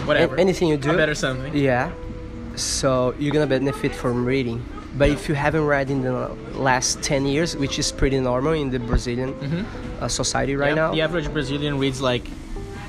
Whatever. 0.07 0.37
a- 0.37 0.41
anything 0.41 0.69
you 0.69 0.77
do. 0.77 0.91
A 0.93 0.97
better 0.97 1.15
something. 1.15 1.55
Yeah. 1.57 1.91
So 2.57 3.15
you're 3.19 3.33
gonna 3.33 3.47
benefit 3.47 3.95
from 3.95 4.25
reading. 4.25 4.63
But 4.99 5.11
if 5.11 5.29
you 5.29 5.35
haven't 5.37 5.67
read 5.67 5.89
in 5.91 6.03
the 6.03 6.29
last 6.55 7.01
10 7.03 7.25
years, 7.27 7.57
which 7.57 7.79
is 7.79 7.93
pretty 7.93 8.19
normal 8.19 8.55
in 8.55 8.71
the 8.71 8.79
Brazilian 8.81 9.35
uh, 10.01 10.09
society 10.09 10.57
right 10.57 10.75
Mm-hmm. 10.75 10.77
Yeah, 10.79 10.87
now, 10.87 10.95
The 10.95 11.03
average 11.03 11.33
Brazilian 11.33 11.79
reads 11.79 12.01
like 12.01 12.25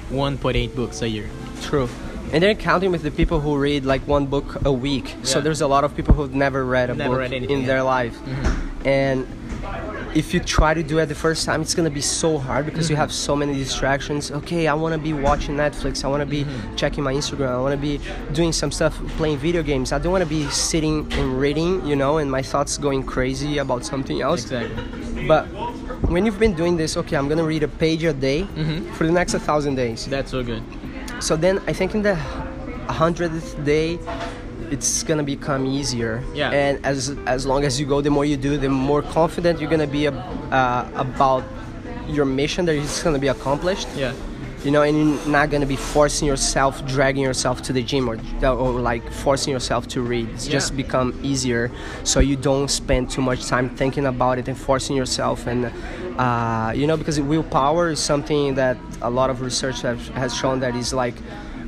1.8 0.10 0.76
books 0.76 1.02
a 1.04 1.10
year. 1.10 1.30
True. 1.62 1.90
And 2.34 2.42
they're 2.42 2.56
counting 2.56 2.92
with 2.92 3.04
the 3.04 3.12
people 3.12 3.42
who 3.42 3.58
read 3.58 3.84
like 3.86 4.08
one 4.08 4.26
book 4.26 4.64
a 4.66 4.72
week. 4.72 5.16
So 5.24 5.42
there's 5.42 5.62
a 5.62 5.68
lot 5.68 5.84
of 5.84 5.96
people 5.96 6.14
who've 6.14 6.34
never 6.34 6.66
read 6.66 6.90
a 6.90 6.96
Never 6.96 7.12
book 7.12 7.20
read 7.20 7.34
anything, 7.34 7.58
in 7.58 7.62
yeah. 7.62 7.68
their 7.68 7.84
life. 7.84 8.18
Mm-hmm. 8.20 8.88
And 8.88 9.28
if 10.16 10.34
you 10.34 10.40
try 10.40 10.74
to 10.74 10.84
do 10.84 11.00
it 11.00 11.06
the 11.08 11.16
first 11.16 11.46
time, 11.46 11.62
it's 11.62 11.74
gonna 11.76 11.90
be 11.90 12.02
so 12.02 12.38
hard 12.38 12.66
because 12.66 12.90
you 12.90 12.96
mm-hmm. 12.96 13.02
have 13.02 13.14
so 13.14 13.36
many 13.36 13.54
distractions. 13.54 14.32
Okay, 14.32 14.68
I 14.68 14.74
wanna 14.74 14.98
be 14.98 15.14
watching 15.14 15.56
Netflix. 15.56 16.04
I 16.04 16.08
wanna 16.08 16.26
be 16.26 16.44
mm-hmm. 16.44 16.76
checking 16.76 17.04
my 17.04 17.14
Instagram. 17.14 17.50
I 17.50 17.62
wanna 17.62 17.78
be 17.78 18.00
doing 18.34 18.52
some 18.52 18.72
stuff, 18.72 18.98
playing 19.18 19.38
video 19.38 19.64
games. 19.64 19.92
I 19.92 20.00
don't 20.00 20.12
wanna 20.12 20.26
be 20.26 20.48
sitting 20.50 21.12
and 21.14 21.40
reading, 21.40 21.86
you 21.86 21.96
know, 21.96 22.18
and 22.18 22.30
my 22.30 22.42
thoughts 22.42 22.78
going 22.78 23.04
crazy 23.04 23.60
about 23.60 23.86
something 23.86 24.22
else. 24.22 24.44
Exactly. 24.44 25.28
But 25.28 25.46
when 26.10 26.26
you've 26.26 26.40
been 26.40 26.56
doing 26.56 26.76
this, 26.78 26.98
okay, 26.98 27.16
I'm 27.16 27.30
gonna 27.30 27.46
read 27.46 27.64
a 27.64 27.68
page 27.68 28.04
a 28.04 28.14
day 28.14 28.44
Mm-hmm. 28.44 28.92
for 28.94 29.06
the 29.06 29.14
next 29.14 29.34
a 29.34 29.40
thousand 29.40 29.76
days. 29.76 30.08
That's 30.08 30.32
so 30.32 30.44
good. 30.44 30.64
So 31.22 31.36
then 31.36 31.62
I 31.68 31.74
think 31.74 31.94
in 31.96 32.02
the 32.02 32.16
hundredth 32.90 33.64
day, 33.64 34.00
it's 34.72 35.04
gonna 35.04 35.24
become 35.24 35.66
easier. 35.66 36.24
Yeah. 36.34 36.50
And 36.52 36.84
as 36.86 37.16
as 37.26 37.46
long 37.46 37.64
as 37.64 37.80
you 37.80 37.86
go, 37.86 38.02
the 38.02 38.10
more 38.10 38.26
you 38.26 38.38
do, 38.38 38.58
the 38.58 38.70
more 38.70 39.02
confident 39.02 39.60
you're 39.60 39.70
gonna 39.70 39.88
be 39.88 40.08
ab- 40.08 40.24
uh, 40.52 40.86
about 40.96 41.44
your 42.08 42.26
mission 42.26 42.66
that 42.66 42.76
is 42.76 43.02
gonna 43.04 43.20
be 43.20 43.28
accomplished. 43.28 43.88
Yeah. 43.96 44.14
You 44.64 44.70
know, 44.72 44.84
and 44.84 44.96
you're 44.98 45.28
not 45.28 45.50
gonna 45.50 45.66
be 45.66 45.76
forcing 45.76 46.28
yourself, 46.28 46.86
dragging 46.86 47.24
yourself 47.24 47.62
to 47.64 47.74
the 47.74 47.82
gym, 47.84 48.08
or 48.10 48.18
or 48.46 48.80
like 48.80 49.04
forcing 49.12 49.52
yourself 49.54 49.88
to 49.90 50.02
read. 50.02 50.30
It's 50.34 50.48
just 50.48 50.76
become 50.78 51.14
easier, 51.24 51.72
so 52.04 52.20
you 52.20 52.36
don't 52.36 52.70
spend 52.70 53.10
too 53.10 53.22
much 53.22 53.46
time 53.48 53.70
thinking 53.70 54.06
about 54.06 54.38
it 54.40 54.48
and 54.48 54.58
forcing 54.58 54.96
yourself. 54.96 55.48
And 55.48 55.72
uh, 56.24 56.72
you 56.80 56.86
know, 56.88 56.98
because 57.02 57.18
willpower 57.34 57.86
is 57.96 58.00
something 58.12 58.56
that 58.62 58.78
a 59.02 59.10
lot 59.20 59.30
of 59.34 59.38
research 59.42 59.82
have, 59.88 60.02
has 60.22 60.32
shown 60.42 60.60
that 60.60 60.76
is 60.76 60.94
like. 60.94 61.16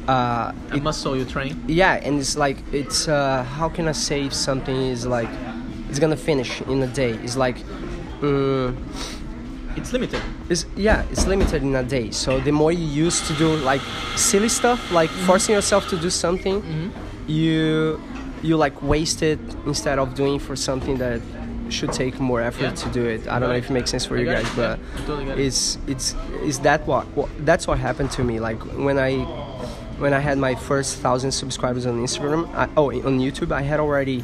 Uh, 0.08 0.52
A 0.72 0.80
muscle 0.90 1.16
you 1.20 1.24
train. 1.36 1.52
yeah 1.82 2.06
and 2.06 2.14
it's 2.22 2.36
like 2.46 2.58
it's 2.74 3.08
uh 3.08 3.42
how 3.58 3.70
can 3.76 3.86
i 3.88 3.94
say 3.94 4.20
if 4.30 4.34
something 4.34 4.76
is 4.96 5.06
like 5.18 5.30
it's 5.90 5.98
gonna 6.04 6.18
finish 6.32 6.52
in 6.74 6.84
a 6.84 6.88
day 7.02 7.12
it's 7.26 7.38
like 7.46 7.58
mm, 8.20 8.76
It's 9.80 9.94
limited. 9.94 10.22
it's 10.52 10.66
yeah 10.76 11.06
it's 11.12 11.26
limited 11.26 11.62
in 11.64 11.74
a 11.76 11.84
day 11.98 12.12
so 12.12 12.30
the 12.48 12.52
more 12.52 12.74
you 12.74 12.86
used 13.08 13.22
to 13.30 13.34
do 13.44 13.48
like 13.72 13.82
silly 14.18 14.50
stuff 14.50 14.80
like 14.92 15.10
forcing 15.28 15.56
yourself 15.56 15.88
to 15.92 15.96
do 16.06 16.10
something 16.10 16.58
you 17.28 17.98
you 18.48 18.58
like 18.66 18.76
waste 18.84 19.24
it 19.24 19.40
instead 19.66 19.98
of 20.00 20.08
doing 20.16 20.38
for 20.38 20.56
something 20.58 20.98
that 20.98 21.22
should 21.74 21.92
take 21.92 22.20
more 22.20 22.40
effort 22.42 22.62
Yeah. 22.64 22.84
to 22.84 22.90
do 23.00 23.04
it 23.14 23.28
i 23.28 23.40
don't 23.40 23.50
know 23.50 23.56
if 23.64 23.70
it 23.70 23.74
makes 23.74 23.90
sense 23.92 24.06
for 24.06 24.16
I 24.18 24.20
you 24.22 24.26
guys 24.26 24.46
it, 24.48 24.56
but 24.56 24.80
yeah, 24.80 25.06
totally 25.08 25.30
it. 25.32 25.40
it's 25.48 25.78
it's 25.88 26.08
is 26.44 26.60
that 26.60 26.80
what, 26.88 27.06
what 27.18 27.30
that's 27.46 27.66
what 27.68 27.78
happened 27.80 28.12
to 28.12 28.24
me 28.24 28.40
like 28.40 28.60
when 28.88 28.98
i 28.98 29.12
when 30.04 30.14
i 30.14 30.20
had 30.20 30.38
my 30.38 30.54
first 30.56 30.98
thousand 31.06 31.32
subscribers 31.32 31.86
on 31.86 31.96
instagram 32.08 32.42
I, 32.56 32.68
oh 32.78 32.88
on 33.10 33.20
youtube 33.20 33.52
i 33.52 33.62
had 33.62 33.80
already 33.80 34.24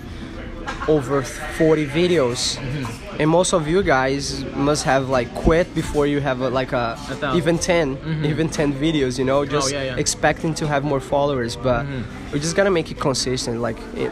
over 0.87 1.21
40 1.23 1.87
videos 1.87 2.57
Mm-hmm. 2.57 3.21
and 3.21 3.29
most 3.29 3.53
of 3.53 3.67
you 3.67 3.81
guys 3.83 4.43
must 4.55 4.83
have 4.85 5.09
like 5.09 5.33
quit 5.33 5.73
before 5.73 6.05
you 6.07 6.19
have 6.21 6.41
a, 6.41 6.49
like 6.49 6.73
a. 6.73 6.95
Mm-hmm. 6.97 7.37
even 7.37 7.57
10 7.57 7.97
even 8.25 8.49
10 8.49 8.73
videos 8.73 9.17
you 9.19 9.25
know 9.25 9.45
just 9.45 9.73
Oh, 9.73 9.75
yeah, 9.75 9.83
yeah. 9.83 9.95
expecting 9.97 10.53
to 10.55 10.67
have 10.67 10.83
more 10.83 10.99
followers 10.99 11.55
but 11.55 11.85
Mm-hmm. 11.85 12.31
we 12.33 12.39
just 12.39 12.55
gotta 12.55 12.71
make 12.71 12.91
it 12.91 12.99
consistent 12.99 13.61
like 13.61 13.77
it, 13.95 14.11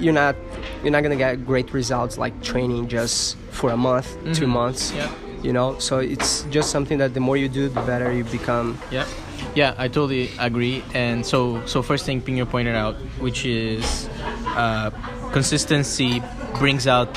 you're 0.00 0.14
not 0.24 0.34
you're 0.82 0.90
not 0.92 1.02
gonna 1.02 1.16
get 1.16 1.46
great 1.46 1.72
results 1.72 2.18
like 2.18 2.34
training 2.42 2.88
just 2.88 3.36
for 3.50 3.70
a 3.70 3.76
month 3.76 4.06
two 4.34 4.46
months 4.46 4.90
Mm-hmm. 4.92 4.98
Yeah. 4.98 5.42
you 5.46 5.52
know 5.52 5.78
so 5.78 5.98
it's 5.98 6.42
just 6.50 6.70
something 6.70 6.98
that 6.98 7.14
the 7.14 7.20
more 7.20 7.36
you 7.36 7.48
do 7.48 7.68
the 7.68 7.80
better 7.82 8.12
you 8.12 8.24
become 8.24 8.78
Yeah, 8.90 9.06
yeah, 9.54 9.74
I 9.76 9.88
totally 9.88 10.30
agree. 10.38 10.84
And 10.94 11.26
so, 11.26 11.60
so 11.66 11.82
first 11.82 12.06
thing 12.06 12.22
Pinho 12.22 12.46
pointed 12.48 12.76
out, 12.76 12.94
which 13.18 13.44
is 13.44 14.08
uh, 14.54 14.90
consistency 15.32 16.22
brings 16.58 16.86
out 16.86 17.08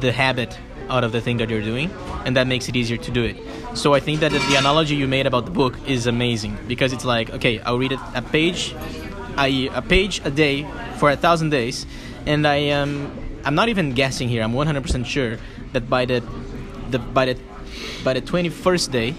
the 0.00 0.12
habit 0.12 0.58
out 0.90 1.04
of 1.04 1.12
the 1.12 1.20
thing 1.20 1.38
that 1.38 1.48
you're 1.48 1.62
doing, 1.62 1.90
and 2.26 2.36
that 2.36 2.46
makes 2.46 2.68
it 2.68 2.76
easier 2.76 2.98
to 2.98 3.10
do 3.10 3.22
it. 3.24 3.36
So 3.74 3.94
I 3.94 4.00
think 4.00 4.20
that 4.20 4.30
the, 4.32 4.38
the 4.50 4.56
analogy 4.56 4.94
you 4.94 5.08
made 5.08 5.26
about 5.26 5.46
the 5.46 5.50
book 5.50 5.74
is 5.88 6.06
amazing 6.06 6.58
because 6.68 6.92
it's 6.92 7.04
like, 7.04 7.30
okay, 7.30 7.58
I'll 7.60 7.78
read 7.78 7.92
it 7.92 8.00
a 8.14 8.20
page, 8.22 8.74
I 9.36 9.70
a 9.72 9.80
page 9.80 10.20
a 10.24 10.30
day 10.30 10.66
for 10.98 11.10
a 11.10 11.16
thousand 11.16 11.48
days, 11.50 11.86
and 12.26 12.46
I 12.46 12.56
am 12.56 13.10
I'm 13.44 13.54
not 13.54 13.68
even 13.68 13.92
guessing 13.92 14.28
here. 14.28 14.42
I'm 14.42 14.52
100% 14.52 15.04
sure 15.04 15.38
that 15.72 15.88
by 15.90 16.04
the 16.04 16.22
the 16.90 16.98
by 16.98 17.26
the 17.26 17.38
by 18.02 18.14
the 18.14 18.22
21st 18.22 18.90
day 18.90 19.14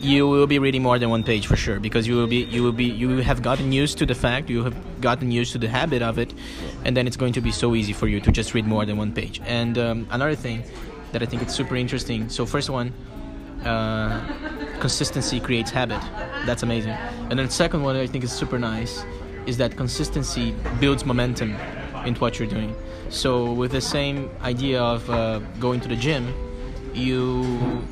you 0.00 0.28
will 0.28 0.46
be 0.46 0.58
reading 0.58 0.82
more 0.82 0.98
than 0.98 1.08
one 1.08 1.24
page 1.24 1.46
for 1.46 1.56
sure 1.56 1.80
because 1.80 2.06
you 2.06 2.14
will 2.14 2.26
be 2.26 2.44
you 2.44 2.62
will 2.62 2.72
be 2.72 2.84
you 2.84 3.08
will 3.08 3.22
have 3.22 3.42
gotten 3.42 3.72
used 3.72 3.96
to 3.98 4.06
the 4.06 4.14
fact 4.14 4.50
you 4.50 4.62
have 4.62 4.76
gotten 5.00 5.30
used 5.30 5.52
to 5.52 5.58
the 5.58 5.68
habit 5.68 6.02
of 6.02 6.18
it 6.18 6.32
and 6.84 6.96
then 6.96 7.06
it's 7.06 7.16
going 7.16 7.32
to 7.32 7.40
be 7.40 7.50
so 7.50 7.74
easy 7.74 7.92
for 7.92 8.06
you 8.06 8.20
to 8.20 8.30
just 8.30 8.52
read 8.52 8.66
more 8.66 8.84
than 8.84 8.98
one 8.98 9.12
page. 9.12 9.40
And 9.46 9.78
um, 9.78 10.06
another 10.10 10.34
thing 10.34 10.62
that 11.12 11.22
i 11.22 11.26
think 11.26 11.42
it's 11.42 11.54
super 11.54 11.76
interesting 11.76 12.28
so 12.28 12.44
first 12.44 12.68
one 12.68 12.92
uh, 13.64 14.20
consistency 14.80 15.40
creates 15.40 15.70
habit. 15.70 16.02
That's 16.44 16.62
amazing. 16.62 16.90
And 17.30 17.38
then 17.38 17.46
the 17.46 17.52
second 17.52 17.82
one 17.82 17.96
i 17.96 18.06
think 18.06 18.24
is 18.24 18.32
super 18.32 18.58
nice 18.58 19.04
is 19.46 19.56
that 19.58 19.76
consistency 19.76 20.54
builds 20.80 21.04
momentum 21.04 21.56
into 22.04 22.20
what 22.20 22.38
you're 22.38 22.48
doing 22.48 22.74
so 23.08 23.52
with 23.52 23.72
the 23.72 23.80
same 23.80 24.30
idea 24.42 24.80
of 24.80 25.08
uh, 25.10 25.38
going 25.60 25.80
to 25.80 25.88
the 25.88 25.96
gym 25.96 26.32
you 26.94 27.82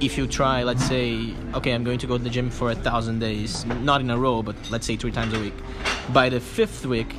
if 0.00 0.18
you 0.18 0.26
try, 0.26 0.62
let's 0.62 0.84
say, 0.84 1.34
okay, 1.54 1.72
I'm 1.72 1.84
going 1.84 1.98
to 1.98 2.06
go 2.06 2.18
to 2.18 2.24
the 2.24 2.30
gym 2.30 2.50
for 2.50 2.70
a 2.70 2.74
thousand 2.74 3.18
days, 3.18 3.64
not 3.64 4.00
in 4.00 4.10
a 4.10 4.18
row, 4.18 4.42
but 4.42 4.56
let's 4.70 4.86
say 4.86 4.96
three 4.96 5.12
times 5.12 5.32
a 5.32 5.40
week. 5.40 5.54
By 6.12 6.28
the 6.28 6.40
fifth 6.40 6.84
week, 6.84 7.14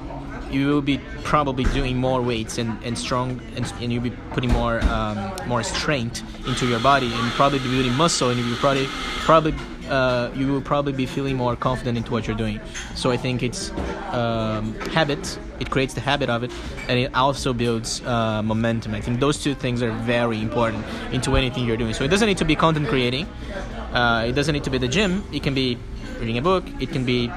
you 0.52 0.68
will 0.68 0.82
be 0.82 1.00
probably 1.24 1.66
doing 1.66 1.98
more 1.98 2.22
weights 2.22 2.58
and, 2.58 2.82
and 2.84 2.98
strong, 2.98 3.42
and, 3.56 3.66
and 3.82 3.92
you'll 3.92 4.04
be 4.04 4.12
putting 4.32 4.52
more 4.52 4.80
um, 4.86 5.34
more 5.48 5.64
strength 5.64 6.24
into 6.48 6.68
your 6.68 6.80
body, 6.80 7.12
and 7.12 7.32
probably 7.34 7.60
building 7.60 7.94
muscle, 7.94 8.30
and 8.30 8.40
you 8.40 8.46
will 8.46 8.54
be 8.54 8.60
probably 8.60 8.88
probably 9.26 9.56
uh, 9.90 10.32
you 10.36 10.48
will 10.48 10.62
probably 10.62 10.94
be 10.94 11.06
feeling 11.06 11.36
more 11.36 11.56
confident 11.56 11.98
into 11.98 12.12
what 12.12 12.28
you're 12.28 12.38
doing. 12.38 12.60
So 12.96 13.12
I 13.12 13.18
think 13.18 13.44
it's 13.44 13.72
um, 14.12 14.74
habit. 14.92 15.40
It 15.60 15.70
creates 15.70 15.94
the 15.94 16.02
habit 16.02 16.30
of 16.30 16.44
it, 16.44 16.52
and 16.88 17.00
it 17.00 17.14
also 17.16 17.54
builds 17.54 18.02
uh, 18.06 18.42
momentum. 18.44 18.94
I 18.94 19.02
think 19.02 19.20
those 19.20 19.42
two 19.42 19.56
things 19.56 19.82
are 19.82 19.92
very 19.92 20.42
important 20.42 20.86
into 21.12 21.36
anything 21.36 21.66
you're 21.66 21.78
doing. 21.78 21.94
So 21.94 22.04
it 22.04 22.10
doesn't 22.10 22.28
need 22.28 22.38
to 22.38 22.46
be 22.46 22.56
content 22.56 22.88
creating. 22.88 23.28
Uh, 23.94 24.26
it 24.28 24.34
doesn't 24.34 24.54
need 24.54 24.64
to 24.66 24.70
be 24.70 24.78
the 24.78 24.88
gym. 24.88 25.24
It 25.32 25.44
can 25.44 25.54
be 25.54 25.78
reading 26.20 26.38
a 26.38 26.42
book. 26.42 26.64
It 26.80 26.92
can 26.92 27.06
be 27.06 27.32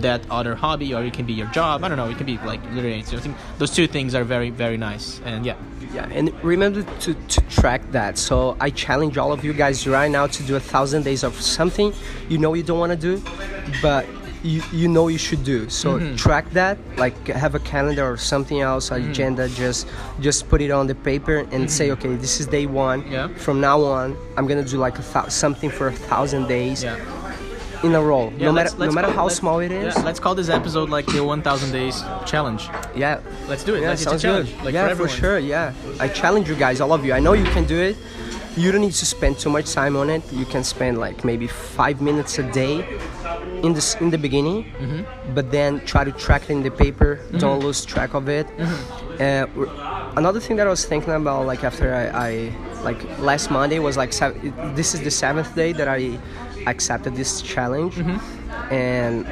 that 0.00 0.20
other 0.30 0.54
hobby, 0.54 0.94
or 0.94 1.04
it 1.04 1.12
can 1.12 1.26
be 1.26 1.32
your 1.32 1.46
job. 1.48 1.84
I 1.84 1.88
don't 1.88 1.96
know. 1.98 2.08
It 2.10 2.16
can 2.16 2.26
be 2.26 2.38
like 2.38 2.60
literally. 2.72 3.02
So 3.02 3.16
I 3.16 3.20
think 3.20 3.36
those 3.58 3.70
two 3.70 3.86
things 3.86 4.14
are 4.14 4.24
very 4.24 4.50
very 4.50 4.76
nice. 4.76 5.20
And 5.24 5.44
yeah, 5.46 5.56
Yeah, 5.94 6.08
and 6.18 6.32
remember 6.42 6.82
to, 7.00 7.14
to 7.14 7.40
track 7.48 7.82
that. 7.92 8.18
So 8.18 8.56
I 8.60 8.70
challenge 8.70 9.16
all 9.18 9.32
of 9.32 9.44
you 9.44 9.52
guys 9.52 9.86
right 9.86 10.10
now 10.10 10.26
to 10.26 10.42
do 10.42 10.56
a 10.56 10.60
thousand 10.60 11.04
days 11.04 11.22
of 11.22 11.34
something 11.40 11.92
you 12.28 12.38
know 12.38 12.54
you 12.54 12.62
don't 12.64 12.80
want 12.80 12.90
to 12.92 12.96
do, 12.98 13.22
but 13.82 14.06
you, 14.42 14.60
you 14.72 14.88
know 14.88 15.08
you 15.08 15.16
should 15.18 15.42
do. 15.44 15.68
So 15.70 15.98
Mm-hmm. 15.98 16.16
track 16.16 16.50
that, 16.50 16.76
like 16.98 17.16
have 17.28 17.54
a 17.54 17.60
calendar 17.60 18.04
or 18.04 18.16
something 18.18 18.60
else, 18.60 18.90
Mm-hmm. 18.90 19.10
agenda. 19.10 19.48
Just 19.48 19.86
just 20.20 20.48
put 20.50 20.60
it 20.60 20.70
on 20.70 20.86
the 20.86 20.94
paper 20.94 21.46
and 21.52 21.70
say, 21.70 21.90
okay, 21.92 22.14
this 22.16 22.40
is 22.40 22.46
day 22.46 22.66
one. 22.66 23.06
Yeah. 23.10 23.28
From 23.38 23.60
now 23.60 23.80
on, 23.82 24.16
I'm 24.36 24.46
gonna 24.46 24.64
do 24.64 24.76
like 24.78 24.98
a 24.98 25.02
thou- 25.02 25.28
something 25.28 25.70
for 25.70 25.86
a 25.88 25.92
thousand 26.10 26.46
days 26.48 26.82
yeah. 26.82 26.98
In 27.84 27.94
a 27.94 28.02
row. 28.02 28.32
Yeah, 28.38 28.46
no 28.46 28.50
let's- 28.52 28.72
matter 28.72 28.78
no 28.78 28.84
let's 28.84 28.94
matter 28.94 29.08
call- 29.08 29.16
how 29.16 29.28
small 29.28 29.58
it 29.60 29.72
is. 29.72 29.94
Yeah, 29.94 30.02
let's 30.08 30.20
call 30.20 30.34
this 30.34 30.48
episode 30.48 30.88
like 30.90 31.06
the 31.06 31.22
1,000 31.22 31.70
days 31.72 32.02
challenge. 32.26 32.68
Yeah. 32.96 33.20
Let's 33.48 33.64
do 33.64 33.74
it. 33.74 33.80
Yeah, 33.82 33.88
Like, 33.88 33.92
it's 33.94 34.02
a 34.06 34.10
sounds 34.10 34.22
challenge, 34.22 34.50
good. 34.56 34.64
like, 34.64 34.74
yeah, 34.74 34.88
for 34.94 35.08
for, 35.08 35.08
sure. 35.08 35.38
Yeah, 35.38 35.72
I 36.00 36.08
challenge 36.08 36.48
you 36.48 36.54
guys, 36.56 36.80
all 36.80 36.92
of 36.92 37.04
you. 37.04 37.12
I 37.12 37.20
know 37.20 37.32
you 37.34 37.44
can 37.56 37.64
do 37.64 37.78
it. 37.88 37.96
You 38.56 38.70
don't 38.72 38.82
need 38.82 38.94
to 38.94 39.06
spend 39.06 39.38
too 39.38 39.50
much 39.50 39.72
time 39.74 39.96
on 39.96 40.08
it. 40.10 40.22
You 40.32 40.46
can 40.46 40.62
spend 40.62 40.98
like 40.98 41.24
maybe 41.24 41.46
five 41.48 42.00
minutes 42.00 42.38
a 42.38 42.44
day 42.62 42.86
in 43.66 43.72
the 43.74 43.82
in 44.00 44.10
the 44.10 44.18
beginning, 44.26 44.58
Mm-hmm. 44.64 45.34
but 45.34 45.50
then 45.50 45.80
try 45.92 46.04
to 46.04 46.12
track 46.12 46.42
it 46.44 46.50
in 46.50 46.62
the 46.62 46.70
paper. 46.70 47.18
Don't 47.42 47.60
lose 47.66 47.84
track 47.84 48.14
of 48.14 48.28
it. 48.28 48.46
Mm-hmm. 48.46 49.22
Uh, 49.24 50.16
another 50.20 50.38
thing 50.40 50.54
that 50.58 50.66
I 50.68 50.70
was 50.70 50.84
thinking 50.84 51.12
about, 51.12 51.46
like 51.46 51.64
after 51.64 51.86
I, 51.94 52.04
I 52.28 52.30
like 52.88 53.00
last 53.18 53.50
Monday 53.50 53.78
was 53.80 53.96
like 53.96 54.12
sev- 54.12 54.38
this 54.76 54.94
is 54.94 55.00
the 55.00 55.10
seventh 55.10 55.50
day 55.56 55.72
that 55.72 55.88
I 55.88 56.00
accepted 56.66 57.14
this 57.16 57.42
challenge, 57.42 57.94
Mm-hmm. 57.96 58.72
and 58.72 59.26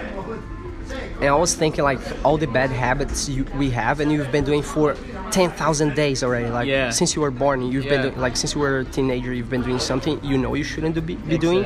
and 1.21 1.29
I 1.31 1.35
was 1.37 1.55
thinking 1.55 1.85
like 1.85 2.01
all 2.25 2.37
the 2.37 2.47
bad 2.49 2.71
habits 2.71 3.29
you, 3.29 3.45
we 3.57 3.71
have, 3.71 4.01
and 4.01 4.11
you've 4.11 4.33
been 4.33 4.45
doing 4.45 4.61
for 4.63 4.97
ten 5.31 5.51
thousand 5.51 5.95
days 5.95 6.23
already. 6.25 6.49
Like 6.51 6.67
Yeah. 6.69 6.91
since 6.91 7.15
you 7.15 7.23
were 7.23 7.31
born, 7.31 7.63
you've 7.63 7.85
Yeah. 7.87 8.03
been 8.11 8.21
like 8.21 8.37
since 8.37 8.55
you 8.55 8.61
were 8.61 8.81
a 8.81 8.85
teenager, 8.85 9.33
you've 9.33 9.49
been 9.49 9.63
doing 9.63 9.79
something 9.79 10.19
you 10.23 10.37
know 10.37 10.55
you 10.55 10.65
shouldn't 10.65 10.95
do, 10.95 11.01
be, 11.01 11.15
be 11.15 11.39
doing, 11.39 11.65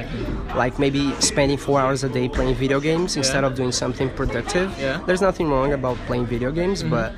like 0.55 0.79
maybe 0.79 1.13
spending 1.21 1.57
four 1.59 1.81
hours 1.81 2.05
a 2.05 2.09
day 2.09 2.29
playing 2.29 2.55
video 2.55 2.79
games 2.81 3.17
instead 3.17 3.43
of 3.45 3.55
doing 3.55 3.73
something 3.73 4.11
productive. 4.11 4.69
Yeah. 4.79 4.95
Mm-hmm. 4.95 5.07
There's 5.07 5.23
nothing 5.23 5.49
wrong 5.51 5.73
about 5.73 5.97
playing 6.07 6.27
video 6.27 6.53
games, 6.53 6.83
but 6.83 7.15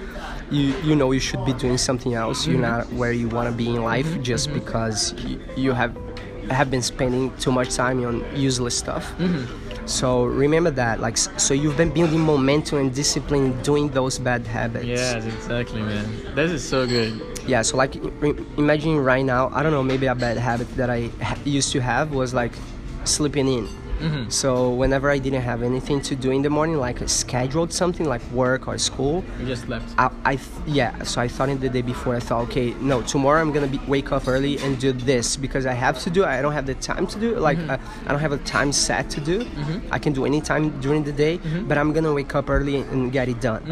you 0.50 0.72
you 0.84 0.94
know 0.96 1.10
you 1.12 1.20
should 1.20 1.44
be 1.44 1.52
doing 1.54 1.76
something 1.76 2.14
else. 2.14 2.46
You're 2.46 2.60
not 2.60 2.86
where 2.92 3.12
you 3.12 3.28
want 3.28 3.50
to 3.50 3.54
be 3.54 3.68
in 3.74 3.82
life 3.82 4.06
Mm-hmm. 4.06 4.22
just 4.22 4.52
because 4.54 5.12
you, 5.26 5.40
you 5.56 5.72
have 5.72 5.92
have 6.50 6.70
been 6.70 6.82
spending 6.82 7.34
too 7.36 7.52
much 7.52 7.74
time 7.74 8.04
on 8.04 8.24
useless 8.36 8.76
stuff. 8.76 9.12
Mm-hmm. 9.18 9.86
So 9.86 10.24
remember 10.24 10.70
that, 10.72 11.00
like, 11.00 11.16
so 11.16 11.54
you've 11.54 11.76
been 11.76 11.90
building 11.90 12.20
momentum 12.20 12.78
and 12.78 12.94
discipline 12.94 13.60
doing 13.62 13.88
those 13.88 14.18
bad 14.18 14.46
habits. 14.46 14.84
Yes, 14.84 15.24
exactly, 15.24 15.80
man. 15.80 16.34
This 16.34 16.50
is 16.52 16.68
so 16.68 16.86
good. 16.86 17.22
Yeah. 17.46 17.62
So 17.62 17.78
like, 17.78 17.94
re- 18.20 18.36
imagine 18.58 18.98
right 18.98 19.24
now, 19.24 19.50
I 19.54 19.62
don't 19.62 19.72
know, 19.72 19.82
maybe 19.82 20.06
a 20.06 20.14
bad 20.14 20.36
habit 20.36 20.68
that 20.76 20.90
I 20.90 21.08
ha- 21.22 21.38
used 21.44 21.72
to 21.72 21.80
have 21.80 22.12
was 22.12 22.34
like 22.34 22.52
sleeping 23.04 23.48
in. 23.48 23.68
Mhm. 24.00 24.30
So 24.32 24.70
whenever 24.70 25.10
I 25.10 25.18
didn't 25.18 25.42
have 25.42 25.62
anything 25.62 26.00
to 26.02 26.14
do 26.14 26.30
in 26.30 26.42
the 26.42 26.50
morning, 26.50 26.76
like 26.78 26.98
scheduled 27.08 27.72
something 27.72 28.06
like 28.08 28.22
work 28.32 28.68
or 28.68 28.78
school, 28.78 29.24
You 29.40 29.46
just 29.46 29.68
left. 29.68 29.88
I, 29.98 30.10
I 30.24 30.36
th- 30.36 30.48
yeah. 30.66 31.02
So 31.02 31.20
I 31.20 31.28
thought 31.28 31.48
in 31.48 31.58
the 31.60 31.68
day 31.68 31.82
before, 31.82 32.14
I 32.16 32.20
thought, 32.20 32.42
okay, 32.48 32.74
no, 32.80 33.02
tomorrow 33.02 33.40
I'm 33.40 33.52
gonna 33.52 33.66
be 33.66 33.80
wake 33.86 34.12
up 34.12 34.28
early 34.28 34.58
and 34.58 34.78
do 34.78 34.92
this 34.92 35.36
because 35.36 35.66
I 35.66 35.72
have 35.74 35.98
to 36.04 36.10
do. 36.10 36.24
I 36.24 36.40
don't 36.42 36.52
have 36.52 36.66
the 36.66 36.74
time 36.74 37.06
to 37.08 37.18
do. 37.18 37.36
Like 37.38 37.58
uh, 37.68 37.78
I 38.06 38.08
don't 38.12 38.20
have 38.20 38.32
a 38.32 38.38
time 38.38 38.70
set 38.72 39.10
to 39.10 39.20
do. 39.20 39.44
I 39.90 39.98
can 39.98 40.12
do 40.12 40.24
any 40.24 40.40
time 40.40 40.64
during 40.80 41.02
the 41.04 41.12
day, 41.12 41.40
but 41.68 41.76
I'm 41.78 41.92
gonna 41.92 42.12
wake 42.14 42.34
up 42.34 42.48
early 42.50 42.76
and 42.76 43.10
get 43.12 43.28
it 43.28 43.40
done. 43.40 43.62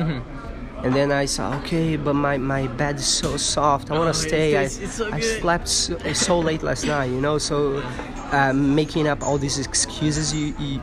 And 0.84 0.94
then 0.94 1.10
I 1.10 1.24
saw, 1.24 1.56
okay, 1.60 1.96
but 1.96 2.14
my, 2.14 2.36
my 2.36 2.66
bed 2.68 2.96
is 2.96 3.06
so 3.06 3.36
soft. 3.36 3.90
I 3.90 3.94
want 3.98 4.08
Oh, 4.08 4.12
to 4.12 4.18
it's- 4.18 4.28
stay. 4.28 4.50
it's- 4.52 4.78
I, 4.78 4.82
it's 4.84 4.92
so 4.94 5.06
I 5.12 5.20
good. 5.20 5.40
slept 5.40 5.68
so, 5.68 5.98
so 6.12 6.38
late 6.38 6.62
last 6.62 6.84
night, 6.84 7.06
you 7.06 7.20
know. 7.20 7.38
So 7.38 7.82
uh, 8.30 8.52
making 8.52 9.08
up 9.08 9.22
all 9.22 9.38
these 9.38 9.58
excuses 9.58 10.34
you, 10.34 10.54
you, 10.58 10.80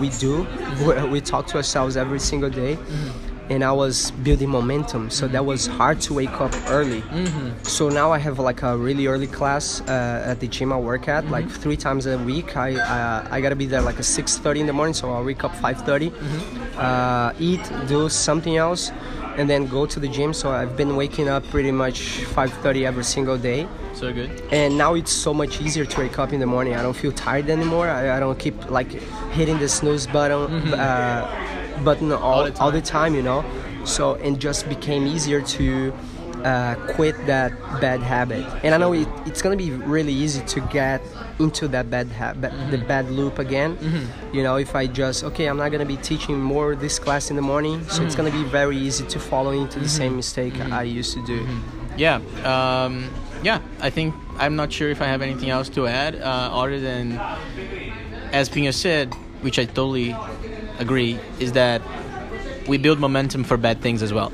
we 0.00 0.10
do, 0.10 0.46
we, 0.84 1.08
we 1.08 1.20
talk 1.20 1.46
to 1.48 1.56
ourselves 1.58 1.96
every 1.96 2.18
single 2.18 2.50
day. 2.50 2.76
And 3.48 3.62
I 3.62 3.70
was 3.70 4.10
building 4.24 4.48
momentum, 4.50 5.08
so 5.08 5.28
that 5.28 5.46
was 5.46 5.68
hard 5.68 6.00
to 6.00 6.14
wake 6.14 6.40
up 6.40 6.52
early. 6.68 7.04
So 7.62 7.88
now 7.88 8.10
I 8.10 8.18
have 8.18 8.40
like 8.40 8.62
a 8.62 8.76
really 8.76 9.06
early 9.06 9.28
class 9.28 9.80
uh, 9.82 10.24
at 10.26 10.40
the 10.40 10.48
gym 10.48 10.72
I 10.72 10.80
work 10.80 11.06
at, 11.06 11.30
like 11.30 11.48
three 11.48 11.76
times 11.76 12.06
a 12.06 12.18
week. 12.18 12.56
I 12.56 12.74
uh, 12.74 13.28
I 13.30 13.40
gotta 13.40 13.54
be 13.54 13.66
there 13.66 13.82
like 13.82 14.00
at 14.00 14.04
6:30 14.04 14.58
in 14.62 14.66
the 14.66 14.72
morning, 14.72 14.94
so 14.94 15.12
I 15.12 15.20
wake 15.22 15.44
up 15.44 15.52
5:30, 15.52 16.10
uh, 16.76 17.32
eat, 17.38 17.60
do 17.86 18.08
something 18.08 18.56
else, 18.56 18.90
and 19.36 19.48
then 19.50 19.66
go 19.66 19.86
to 19.86 20.00
the 20.00 20.08
gym. 20.08 20.32
So 20.32 20.50
I've 20.50 20.76
been 20.76 20.96
waking 20.96 21.28
up 21.28 21.42
pretty 21.50 21.70
much 21.72 21.98
5:30 22.34 22.84
every 22.86 23.04
single 23.04 23.36
day 23.38 23.66
So 23.94 24.12
good. 24.12 24.30
and 24.50 24.76
now 24.78 24.94
it's 24.94 25.12
so 25.12 25.32
much 25.34 25.60
easier 25.60 25.84
to 25.84 26.00
wake 26.00 26.18
up 26.18 26.32
in 26.32 26.40
the 26.40 26.46
morning. 26.46 26.74
I 26.74 26.82
don't 26.82 26.96
feel 26.96 27.12
tired 27.12 27.48
anymore. 27.50 27.88
I, 27.88 28.16
I 28.16 28.20
don't 28.20 28.38
keep 28.38 28.56
like 28.70 28.90
hitting 29.38 29.58
the 29.58 29.68
snooze 29.68 30.06
button 30.06 30.74
uh, 30.74 31.26
button 31.84 32.10
all, 32.12 32.44
Mm-hmm. 32.44 32.54
the 32.54 32.60
all 32.62 32.70
the 32.72 32.80
time, 32.82 33.14
you 33.14 33.22
know. 33.22 33.44
So 33.84 34.14
it 34.14 34.38
just 34.38 34.68
became 34.68 35.06
easier 35.06 35.40
to 35.56 35.92
uh, 36.44 36.74
quit 36.94 37.14
that 37.26 37.52
bad 37.80 38.00
habit. 38.02 38.44
And 38.64 38.74
I 38.74 38.78
know 38.78 38.92
it, 38.92 39.08
it's 39.26 39.42
gonna 39.42 39.56
be 39.56 39.70
really 39.70 40.12
easy 40.12 40.42
to 40.54 40.60
get 40.72 41.00
into 41.38 41.68
that 41.68 41.90
bad 41.90 42.08
habit, 42.08 42.50
the 42.70 42.76
Mm-hmm. 42.78 42.88
bad 42.88 43.10
loop 43.10 43.38
again. 43.38 43.76
You 44.32 44.42
know, 44.42 44.56
if 44.56 44.74
I 44.74 44.86
just 44.86 45.24
okay, 45.24 45.46
I'm 45.46 45.56
not 45.58 45.70
gonna 45.72 45.84
be 45.84 45.96
teaching 45.98 46.40
more 46.40 46.74
this 46.74 46.98
class 46.98 47.30
in 47.30 47.36
the 47.36 47.42
morning, 47.42 47.82
so 47.84 47.88
Mm-hmm. 47.88 48.06
it's 48.06 48.16
gonna 48.16 48.30
be 48.30 48.44
very 48.44 48.76
easy 48.76 49.04
to 49.06 49.18
fall 49.18 49.50
into 49.50 49.78
the 49.78 49.88
same 49.88 50.16
mistake 50.16 50.54
I 50.72 50.82
used 50.84 51.12
to 51.14 51.24
do. 51.26 51.46
Yeah. 51.96 52.20
Um, 52.44 53.08
yeah. 53.42 53.60
I 53.80 53.90
think 53.90 54.14
I'm 54.38 54.56
not 54.56 54.72
sure 54.72 54.90
if 54.90 55.00
I 55.00 55.06
have 55.06 55.22
anything 55.22 55.50
else 55.50 55.68
to 55.70 55.86
add 55.86 56.14
uh, 56.16 56.50
other 56.52 56.78
than, 56.80 57.18
as 58.32 58.48
Pinho 58.48 58.72
said, 58.72 59.14
which 59.42 59.58
I 59.58 59.64
totally 59.64 60.14
agree, 60.78 61.18
is 61.40 61.52
that 61.52 61.80
we 62.68 62.76
build 62.78 62.98
momentum 62.98 63.44
for 63.44 63.56
bad 63.56 63.80
things 63.80 64.02
as 64.02 64.12
well. 64.12 64.32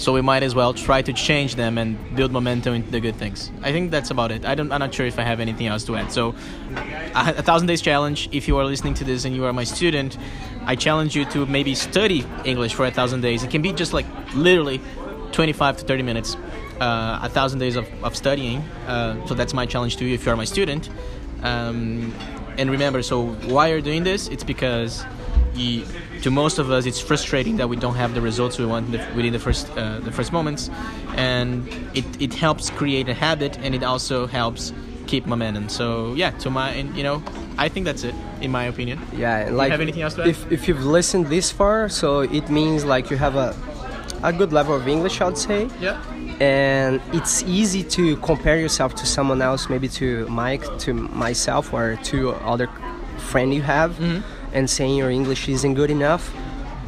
So 0.00 0.14
we 0.14 0.22
might 0.22 0.42
as 0.42 0.54
well 0.54 0.72
try 0.72 1.02
to 1.02 1.12
change 1.12 1.56
them 1.56 1.76
and 1.76 1.98
build 2.16 2.32
momentum 2.32 2.72
into 2.72 2.90
the 2.90 3.00
good 3.00 3.16
things. 3.16 3.50
I 3.60 3.70
think 3.70 3.90
that's 3.90 4.10
about 4.10 4.32
it. 4.32 4.46
I 4.46 4.54
don't. 4.54 4.72
I'm 4.72 4.80
not 4.80 4.94
sure 4.94 5.04
if 5.04 5.18
I 5.18 5.24
have 5.24 5.40
anything 5.40 5.66
else 5.66 5.84
to 5.84 5.96
add. 5.96 6.10
So, 6.10 6.34
a, 7.14 7.42
thousand 7.42 7.66
days 7.66 7.82
challenge. 7.82 8.30
If 8.32 8.48
you 8.48 8.56
are 8.56 8.64
listening 8.64 8.94
to 8.94 9.04
this 9.04 9.26
and 9.26 9.36
you 9.36 9.44
are 9.44 9.52
my 9.52 9.64
student, 9.64 10.16
I 10.64 10.74
challenge 10.74 11.14
you 11.14 11.26
to 11.26 11.44
maybe 11.44 11.74
study 11.74 12.24
English 12.46 12.72
for 12.72 12.86
a 12.86 12.90
thousand 12.90 13.20
days. 13.20 13.42
It 13.44 13.50
can 13.50 13.60
be 13.60 13.74
just 13.74 13.92
like 13.92 14.06
literally 14.34 14.80
25 15.32 15.76
to 15.76 15.84
30 15.84 16.02
minutes, 16.02 16.34
uh, 16.80 17.20
a 17.22 17.28
thousand 17.28 17.58
days 17.58 17.76
of, 17.76 17.86
of 18.02 18.16
studying. 18.16 18.60
Uh, 18.86 19.26
so 19.26 19.34
that's 19.34 19.52
my 19.52 19.66
challenge 19.66 19.98
to 19.98 20.06
you 20.06 20.14
if 20.14 20.24
you 20.24 20.32
are 20.32 20.36
my 20.36 20.46
student. 20.46 20.88
Um, 21.42 22.14
and 22.56 22.70
remember, 22.70 23.02
so 23.02 23.34
why 23.52 23.68
you're 23.68 23.82
doing 23.82 24.04
this? 24.04 24.28
It's 24.28 24.44
because 24.44 25.04
you, 25.54 25.84
to 26.22 26.30
most 26.30 26.58
of 26.58 26.70
us, 26.70 26.86
it's 26.86 27.00
frustrating 27.00 27.56
that 27.56 27.68
we 27.68 27.76
don't 27.76 27.94
have 27.94 28.14
the 28.14 28.20
results 28.20 28.58
we 28.58 28.66
want 28.66 28.92
the, 28.92 28.98
within 29.14 29.32
the 29.32 29.38
first 29.38 29.70
uh, 29.76 30.00
the 30.00 30.12
first 30.12 30.32
moments, 30.32 30.70
and 31.16 31.68
it, 31.94 32.04
it 32.20 32.34
helps 32.34 32.70
create 32.70 33.08
a 33.08 33.14
habit, 33.14 33.58
and 33.58 33.74
it 33.74 33.82
also 33.82 34.26
helps 34.26 34.72
keep 35.06 35.26
momentum. 35.26 35.68
So 35.68 36.14
yeah, 36.14 36.30
to 36.42 36.50
my 36.50 36.70
and, 36.70 36.96
you 36.96 37.02
know, 37.02 37.22
I 37.58 37.68
think 37.68 37.84
that's 37.86 38.04
it 38.04 38.14
in 38.40 38.50
my 38.50 38.64
opinion. 38.64 38.98
Yeah, 39.12 39.48
like 39.50 39.70
have 39.70 39.80
anything 39.80 40.02
else 40.02 40.14
to 40.14 40.22
add? 40.22 40.28
if 40.28 40.50
if 40.52 40.68
you've 40.68 40.84
listened 40.84 41.26
this 41.26 41.50
far, 41.50 41.88
so 41.88 42.20
it 42.20 42.48
means 42.48 42.84
like 42.84 43.10
you 43.10 43.16
have 43.16 43.36
a 43.36 43.54
a 44.22 44.32
good 44.32 44.52
level 44.52 44.74
of 44.74 44.86
English, 44.86 45.20
I'd 45.20 45.38
say. 45.38 45.68
Yeah. 45.80 46.02
And 46.40 47.02
it's 47.12 47.42
easy 47.42 47.82
to 47.84 48.16
compare 48.18 48.58
yourself 48.58 48.94
to 48.96 49.06
someone 49.06 49.42
else, 49.42 49.68
maybe 49.68 49.88
to 49.88 50.26
Mike, 50.28 50.64
to 50.80 50.94
myself, 50.94 51.72
or 51.72 51.96
to 52.04 52.30
other 52.30 52.68
friend 53.18 53.52
you 53.52 53.62
have, 53.62 53.92
Mm-hmm. 53.92 54.39
And 54.52 54.68
saying 54.68 54.96
your 54.96 55.10
English 55.10 55.48
isn't 55.48 55.74
good 55.74 55.90
enough. 55.90 56.34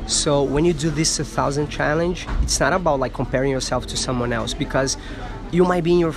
So 0.07 0.43
when 0.43 0.65
you 0.65 0.73
do 0.73 0.91
this 0.91 1.19
a 1.21 1.25
thousand 1.25 1.69
challenge, 1.69 2.27
it's 2.43 2.59
not 2.59 2.73
about 2.73 2.99
like 2.99 3.15
comparing 3.15 3.51
yourself 3.51 3.87
to 3.89 3.97
someone 3.97 4.33
else 4.33 4.53
because 4.53 4.97
you 5.53 5.65
might 5.65 5.85
be 5.85 5.93
in 5.93 5.99
your 5.99 6.13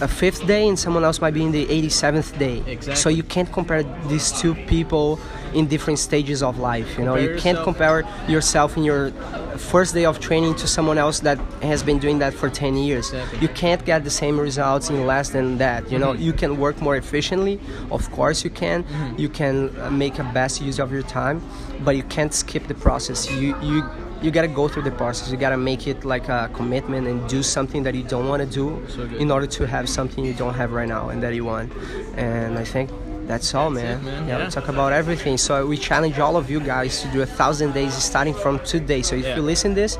a 0.00 0.08
fifth 0.08 0.46
day 0.46 0.66
and 0.68 0.78
someone 0.78 1.04
else 1.04 1.20
might 1.20 1.34
be 1.34 1.42
in 1.42 1.52
the 1.52 1.66
87th 1.66 2.36
day. 2.38 2.62
Exactly. 2.66 2.96
So 2.96 3.08
you 3.08 3.22
can't 3.22 3.50
compare 3.52 3.82
these 4.08 4.32
two 4.32 4.54
people 4.66 5.18
in 5.54 5.66
different 5.68 5.98
stages 6.00 6.42
of 6.42 6.58
life. 6.58 6.98
You 6.98 7.04
know, 7.04 7.14
Compare 7.14 7.34
you 7.34 7.40
can't 7.40 7.58
yourself- 7.58 7.64
compare 7.64 8.04
yourself 8.28 8.76
in 8.76 8.82
your 8.84 9.10
first 9.56 9.94
day 9.94 10.04
of 10.04 10.18
training 10.18 10.56
to 10.56 10.66
someone 10.66 10.98
else 10.98 11.20
that 11.20 11.38
has 11.62 11.82
been 11.84 11.98
doing 12.00 12.18
that 12.18 12.34
for 12.34 12.50
10 12.50 12.76
years. 12.76 13.12
Exactly. 13.12 13.38
You 13.38 13.48
can't 13.48 13.84
get 13.84 14.02
the 14.02 14.10
same 14.10 14.38
results 14.38 14.90
in 14.90 15.06
less 15.06 15.30
than 15.30 15.58
that. 15.58 15.90
You 15.92 15.98
know, 15.98 16.12
Mm-hmm. 16.12 16.22
you 16.22 16.32
can 16.32 16.58
work 16.58 16.80
more 16.82 16.96
efficiently. 16.96 17.60
Of 17.90 18.10
course, 18.10 18.42
you 18.44 18.50
can. 18.50 18.82
Mm-hmm. 18.84 19.20
You 19.20 19.28
can 19.28 19.70
uh, 19.80 19.90
make 19.90 20.18
a 20.18 20.24
best 20.34 20.60
use 20.60 20.78
of 20.80 20.90
your 20.92 21.02
time, 21.02 21.40
but 21.84 21.94
you 21.96 22.02
can't 22.02 22.34
skip 22.34 22.66
the 22.66 22.74
process. 22.74 23.30
You 23.30 23.54
you 23.62 23.82
you 24.24 24.30
gotta 24.30 24.48
go 24.60 24.68
through 24.68 24.82
the 24.90 24.90
process. 25.02 25.30
You 25.30 25.36
gotta 25.46 25.56
make 25.70 25.82
it 25.86 26.04
like 26.04 26.28
a 26.28 26.50
commitment 26.58 27.06
and 27.06 27.28
do 27.28 27.42
something 27.42 27.82
that 27.86 27.94
you 27.94 28.02
don't 28.14 28.28
want 28.32 28.40
to 28.42 28.48
do 28.60 28.66
So 28.88 29.02
in 29.24 29.30
order 29.30 29.46
to 29.58 29.66
have 29.74 29.86
something 29.88 30.24
you 30.24 30.32
don't 30.42 30.54
have 30.54 30.72
right 30.72 30.88
now 30.88 31.10
and 31.10 31.22
that 31.22 31.34
you 31.34 31.44
want. 31.44 31.72
And 32.16 32.58
I 32.58 32.64
think. 32.64 32.90
That's 33.26 33.54
all, 33.54 33.70
man. 33.70 34.00
it, 34.00 34.02
man. 34.04 34.28
Yeah, 34.28 34.38
Yeah. 34.38 34.44
we 34.44 34.50
talk 34.50 34.68
about 34.68 34.92
everything. 34.92 35.38
So 35.38 35.52
we 35.66 35.78
challenge 35.78 36.18
all 36.18 36.36
of 36.36 36.50
you 36.50 36.60
guys 36.60 37.00
to 37.02 37.08
do 37.08 37.22
a 37.22 37.26
thousand 37.40 37.72
days 37.72 37.94
starting 37.94 38.34
from 38.34 38.58
today. 38.72 39.00
So 39.00 39.16
if 39.16 39.24
Yeah. 39.24 39.36
you 39.36 39.42
listen 39.42 39.72
this, 39.74 39.96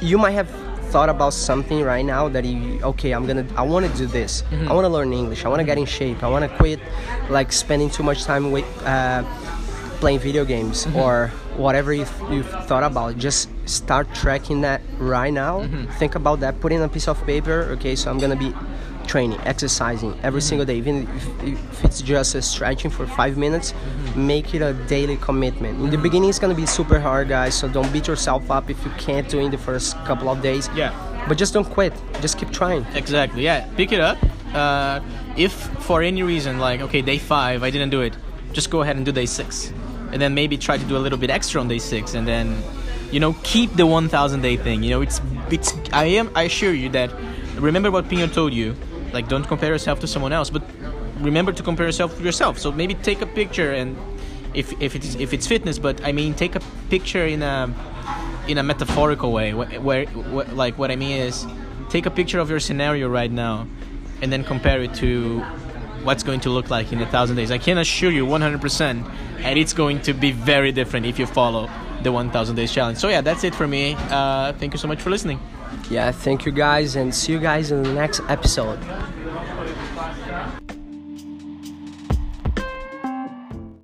you 0.00 0.18
might 0.18 0.32
have 0.40 0.48
thought 0.92 1.08
about 1.08 1.32
something 1.32 1.80
right 1.82 2.04
now 2.04 2.28
that 2.28 2.44
you 2.44 2.78
okay 2.90 3.12
i'm 3.12 3.26
gonna 3.26 3.46
i 3.56 3.62
want 3.62 3.82
to 3.90 3.92
do 3.96 4.04
this 4.06 4.42
Mm-hmm. 4.42 4.68
i 4.70 4.74
want 4.74 4.84
to 4.84 4.90
learn 4.90 5.10
english 5.10 5.40
i 5.46 5.48
want 5.48 5.60
to 5.60 5.64
get 5.64 5.78
in 5.78 5.86
shape 5.86 6.22
i 6.22 6.28
want 6.28 6.44
to 6.44 6.54
quit 6.58 6.78
like 7.30 7.50
spending 7.50 7.88
too 7.88 8.02
much 8.02 8.24
time 8.24 8.52
with 8.52 8.66
uh, 8.84 9.22
playing 10.02 10.18
video 10.28 10.44
games 10.44 10.76
Mm-hmm. 10.86 10.96
or 11.04 11.14
whatever 11.64 11.90
you've, 11.92 12.14
you've 12.34 12.50
thought 12.68 12.82
about 12.90 13.10
just 13.28 13.48
start 13.78 14.06
tracking 14.22 14.58
that 14.66 14.80
right 14.98 15.32
now 15.44 15.54
Mm-hmm. 15.62 15.84
think 16.00 16.12
about 16.20 16.40
that 16.42 16.58
put 16.60 16.70
in 16.76 16.80
a 16.82 16.88
piece 16.96 17.08
of 17.12 17.16
paper 17.32 17.58
okay 17.74 17.94
so 17.94 18.10
i'm 18.10 18.18
gonna 18.18 18.42
be 18.46 18.50
training 19.12 19.38
exercising 19.52 20.12
every 20.26 20.40
Mm-hmm. 20.40 20.48
single 20.50 20.66
day 20.70 20.76
even 20.82 20.96
if, 21.18 21.24
if 21.52 21.84
it's 21.86 22.00
just 22.02 22.34
a 22.34 22.42
stretching 22.42 22.90
for 22.96 23.06
five 23.20 23.34
minutes 23.44 23.68
Mm-hmm. 23.72 24.26
make 24.34 24.46
it 24.56 24.62
a 24.70 24.72
daily 24.96 25.16
commitment 25.28 25.74
in 25.84 25.88
the 25.94 25.98
beginning 26.06 26.28
it's 26.32 26.38
gonna 26.44 26.60
be 26.66 26.66
super 26.66 26.98
hard 26.98 27.28
guys 27.28 27.54
so 27.60 27.64
don't 27.76 27.90
beat 27.92 28.06
yourself 28.12 28.42
up 28.50 28.64
if 28.74 28.78
you 28.84 28.90
can't 29.06 29.28
do 29.32 29.38
it 29.40 29.44
in 29.48 29.50
the 29.56 29.62
first 29.68 29.88
couple 30.08 30.28
of 30.34 30.38
days 30.42 30.64
Yeah. 30.82 30.90
but 31.28 31.34
just 31.42 31.52
don't 31.54 31.68
quit 31.76 31.92
just 32.24 32.34
keep 32.40 32.50
trying 32.60 32.82
Exactly. 33.02 33.42
Yeah. 33.50 33.60
Pick 33.76 33.92
it 33.96 34.00
up. 34.10 34.18
Uh, 34.62 34.98
if 35.46 35.52
for 35.88 35.98
any 36.02 36.22
reason, 36.22 36.52
like 36.68 36.78
okay, 36.86 37.00
day 37.12 37.18
five, 37.18 37.58
I 37.66 37.70
didn't 37.74 37.88
do 37.96 38.00
it, 38.08 38.12
just 38.58 38.68
go 38.74 38.78
ahead 38.82 38.96
and 38.96 39.04
do 39.08 39.12
day 39.12 39.24
six, 39.40 39.72
and 40.12 40.20
then 40.20 40.34
maybe 40.34 40.56
try 40.56 40.76
to 40.76 40.84
do 40.84 40.96
a 40.96 41.02
little 41.02 41.18
bit 41.18 41.30
extra 41.30 41.60
on 41.60 41.68
day 41.68 41.78
six, 41.78 42.14
and 42.14 42.26
then, 42.26 42.62
you 43.10 43.20
know, 43.20 43.34
keep 43.42 43.72
the 43.74 43.86
1,000 43.86 44.40
day 44.42 44.56
thing. 44.56 44.82
You 44.82 44.90
know, 44.90 45.02
it's 45.02 45.20
it's. 45.50 45.74
I 45.92 46.04
am. 46.04 46.30
I 46.34 46.42
assure 46.44 46.72
you 46.72 46.88
that. 46.90 47.10
Remember 47.56 47.90
what 47.90 48.08
Pinho 48.08 48.32
told 48.32 48.52
you. 48.52 48.74
Like, 49.12 49.28
don't 49.28 49.46
compare 49.46 49.70
yourself 49.70 50.00
to 50.00 50.06
someone 50.06 50.32
else, 50.32 50.48
but 50.48 50.62
remember 51.20 51.52
to 51.52 51.62
compare 51.62 51.86
yourself 51.86 52.16
to 52.16 52.22
yourself. 52.22 52.58
So 52.58 52.72
maybe 52.72 52.94
take 52.94 53.20
a 53.22 53.26
picture 53.26 53.72
and. 53.72 53.96
If, 54.54 54.70
if 54.82 54.94
it's 54.94 55.14
if 55.14 55.32
it's 55.32 55.46
fitness, 55.46 55.78
but 55.78 56.04
I 56.04 56.12
mean, 56.12 56.34
take 56.34 56.54
a 56.54 56.60
picture 56.90 57.24
in 57.24 57.42
a 57.42 57.74
in 58.48 58.58
a 58.58 58.62
metaphorical 58.62 59.32
way 59.32 59.54
where, 59.54 59.80
where, 59.80 60.06
where 60.06 60.46
like 60.46 60.76
what 60.78 60.90
i 60.90 60.96
mean 60.96 61.16
is 61.16 61.46
take 61.90 62.06
a 62.06 62.10
picture 62.10 62.38
of 62.38 62.50
your 62.50 62.60
scenario 62.60 63.08
right 63.08 63.30
now 63.30 63.66
and 64.20 64.32
then 64.32 64.44
compare 64.44 64.82
it 64.82 64.94
to 64.94 65.44
what's 66.04 66.22
going 66.22 66.40
to 66.40 66.50
look 66.50 66.70
like 66.70 66.92
in 66.92 67.00
a 67.00 67.06
thousand 67.06 67.36
days. 67.36 67.50
I 67.50 67.58
can 67.58 67.78
assure 67.78 68.10
you 68.10 68.26
100% 68.26 68.82
and 69.38 69.58
it's 69.58 69.72
going 69.72 70.00
to 70.02 70.12
be 70.12 70.32
very 70.32 70.72
different 70.72 71.06
if 71.06 71.18
you 71.18 71.26
follow 71.26 71.70
the 72.02 72.12
1000 72.12 72.56
days 72.56 72.72
challenge. 72.72 72.98
So 72.98 73.08
yeah 73.08 73.20
that's 73.20 73.44
it 73.44 73.54
for 73.54 73.66
me. 73.66 73.94
Uh, 74.10 74.52
thank 74.54 74.72
you 74.72 74.78
so 74.78 74.88
much 74.88 75.00
for 75.00 75.10
listening. 75.10 75.40
Yeah 75.90 76.12
thank 76.12 76.44
you 76.44 76.52
guys 76.52 76.96
and 76.96 77.14
see 77.14 77.32
you 77.32 77.38
guys 77.38 77.70
in 77.70 77.82
the 77.82 77.92
next 77.92 78.20
episode 78.28 78.78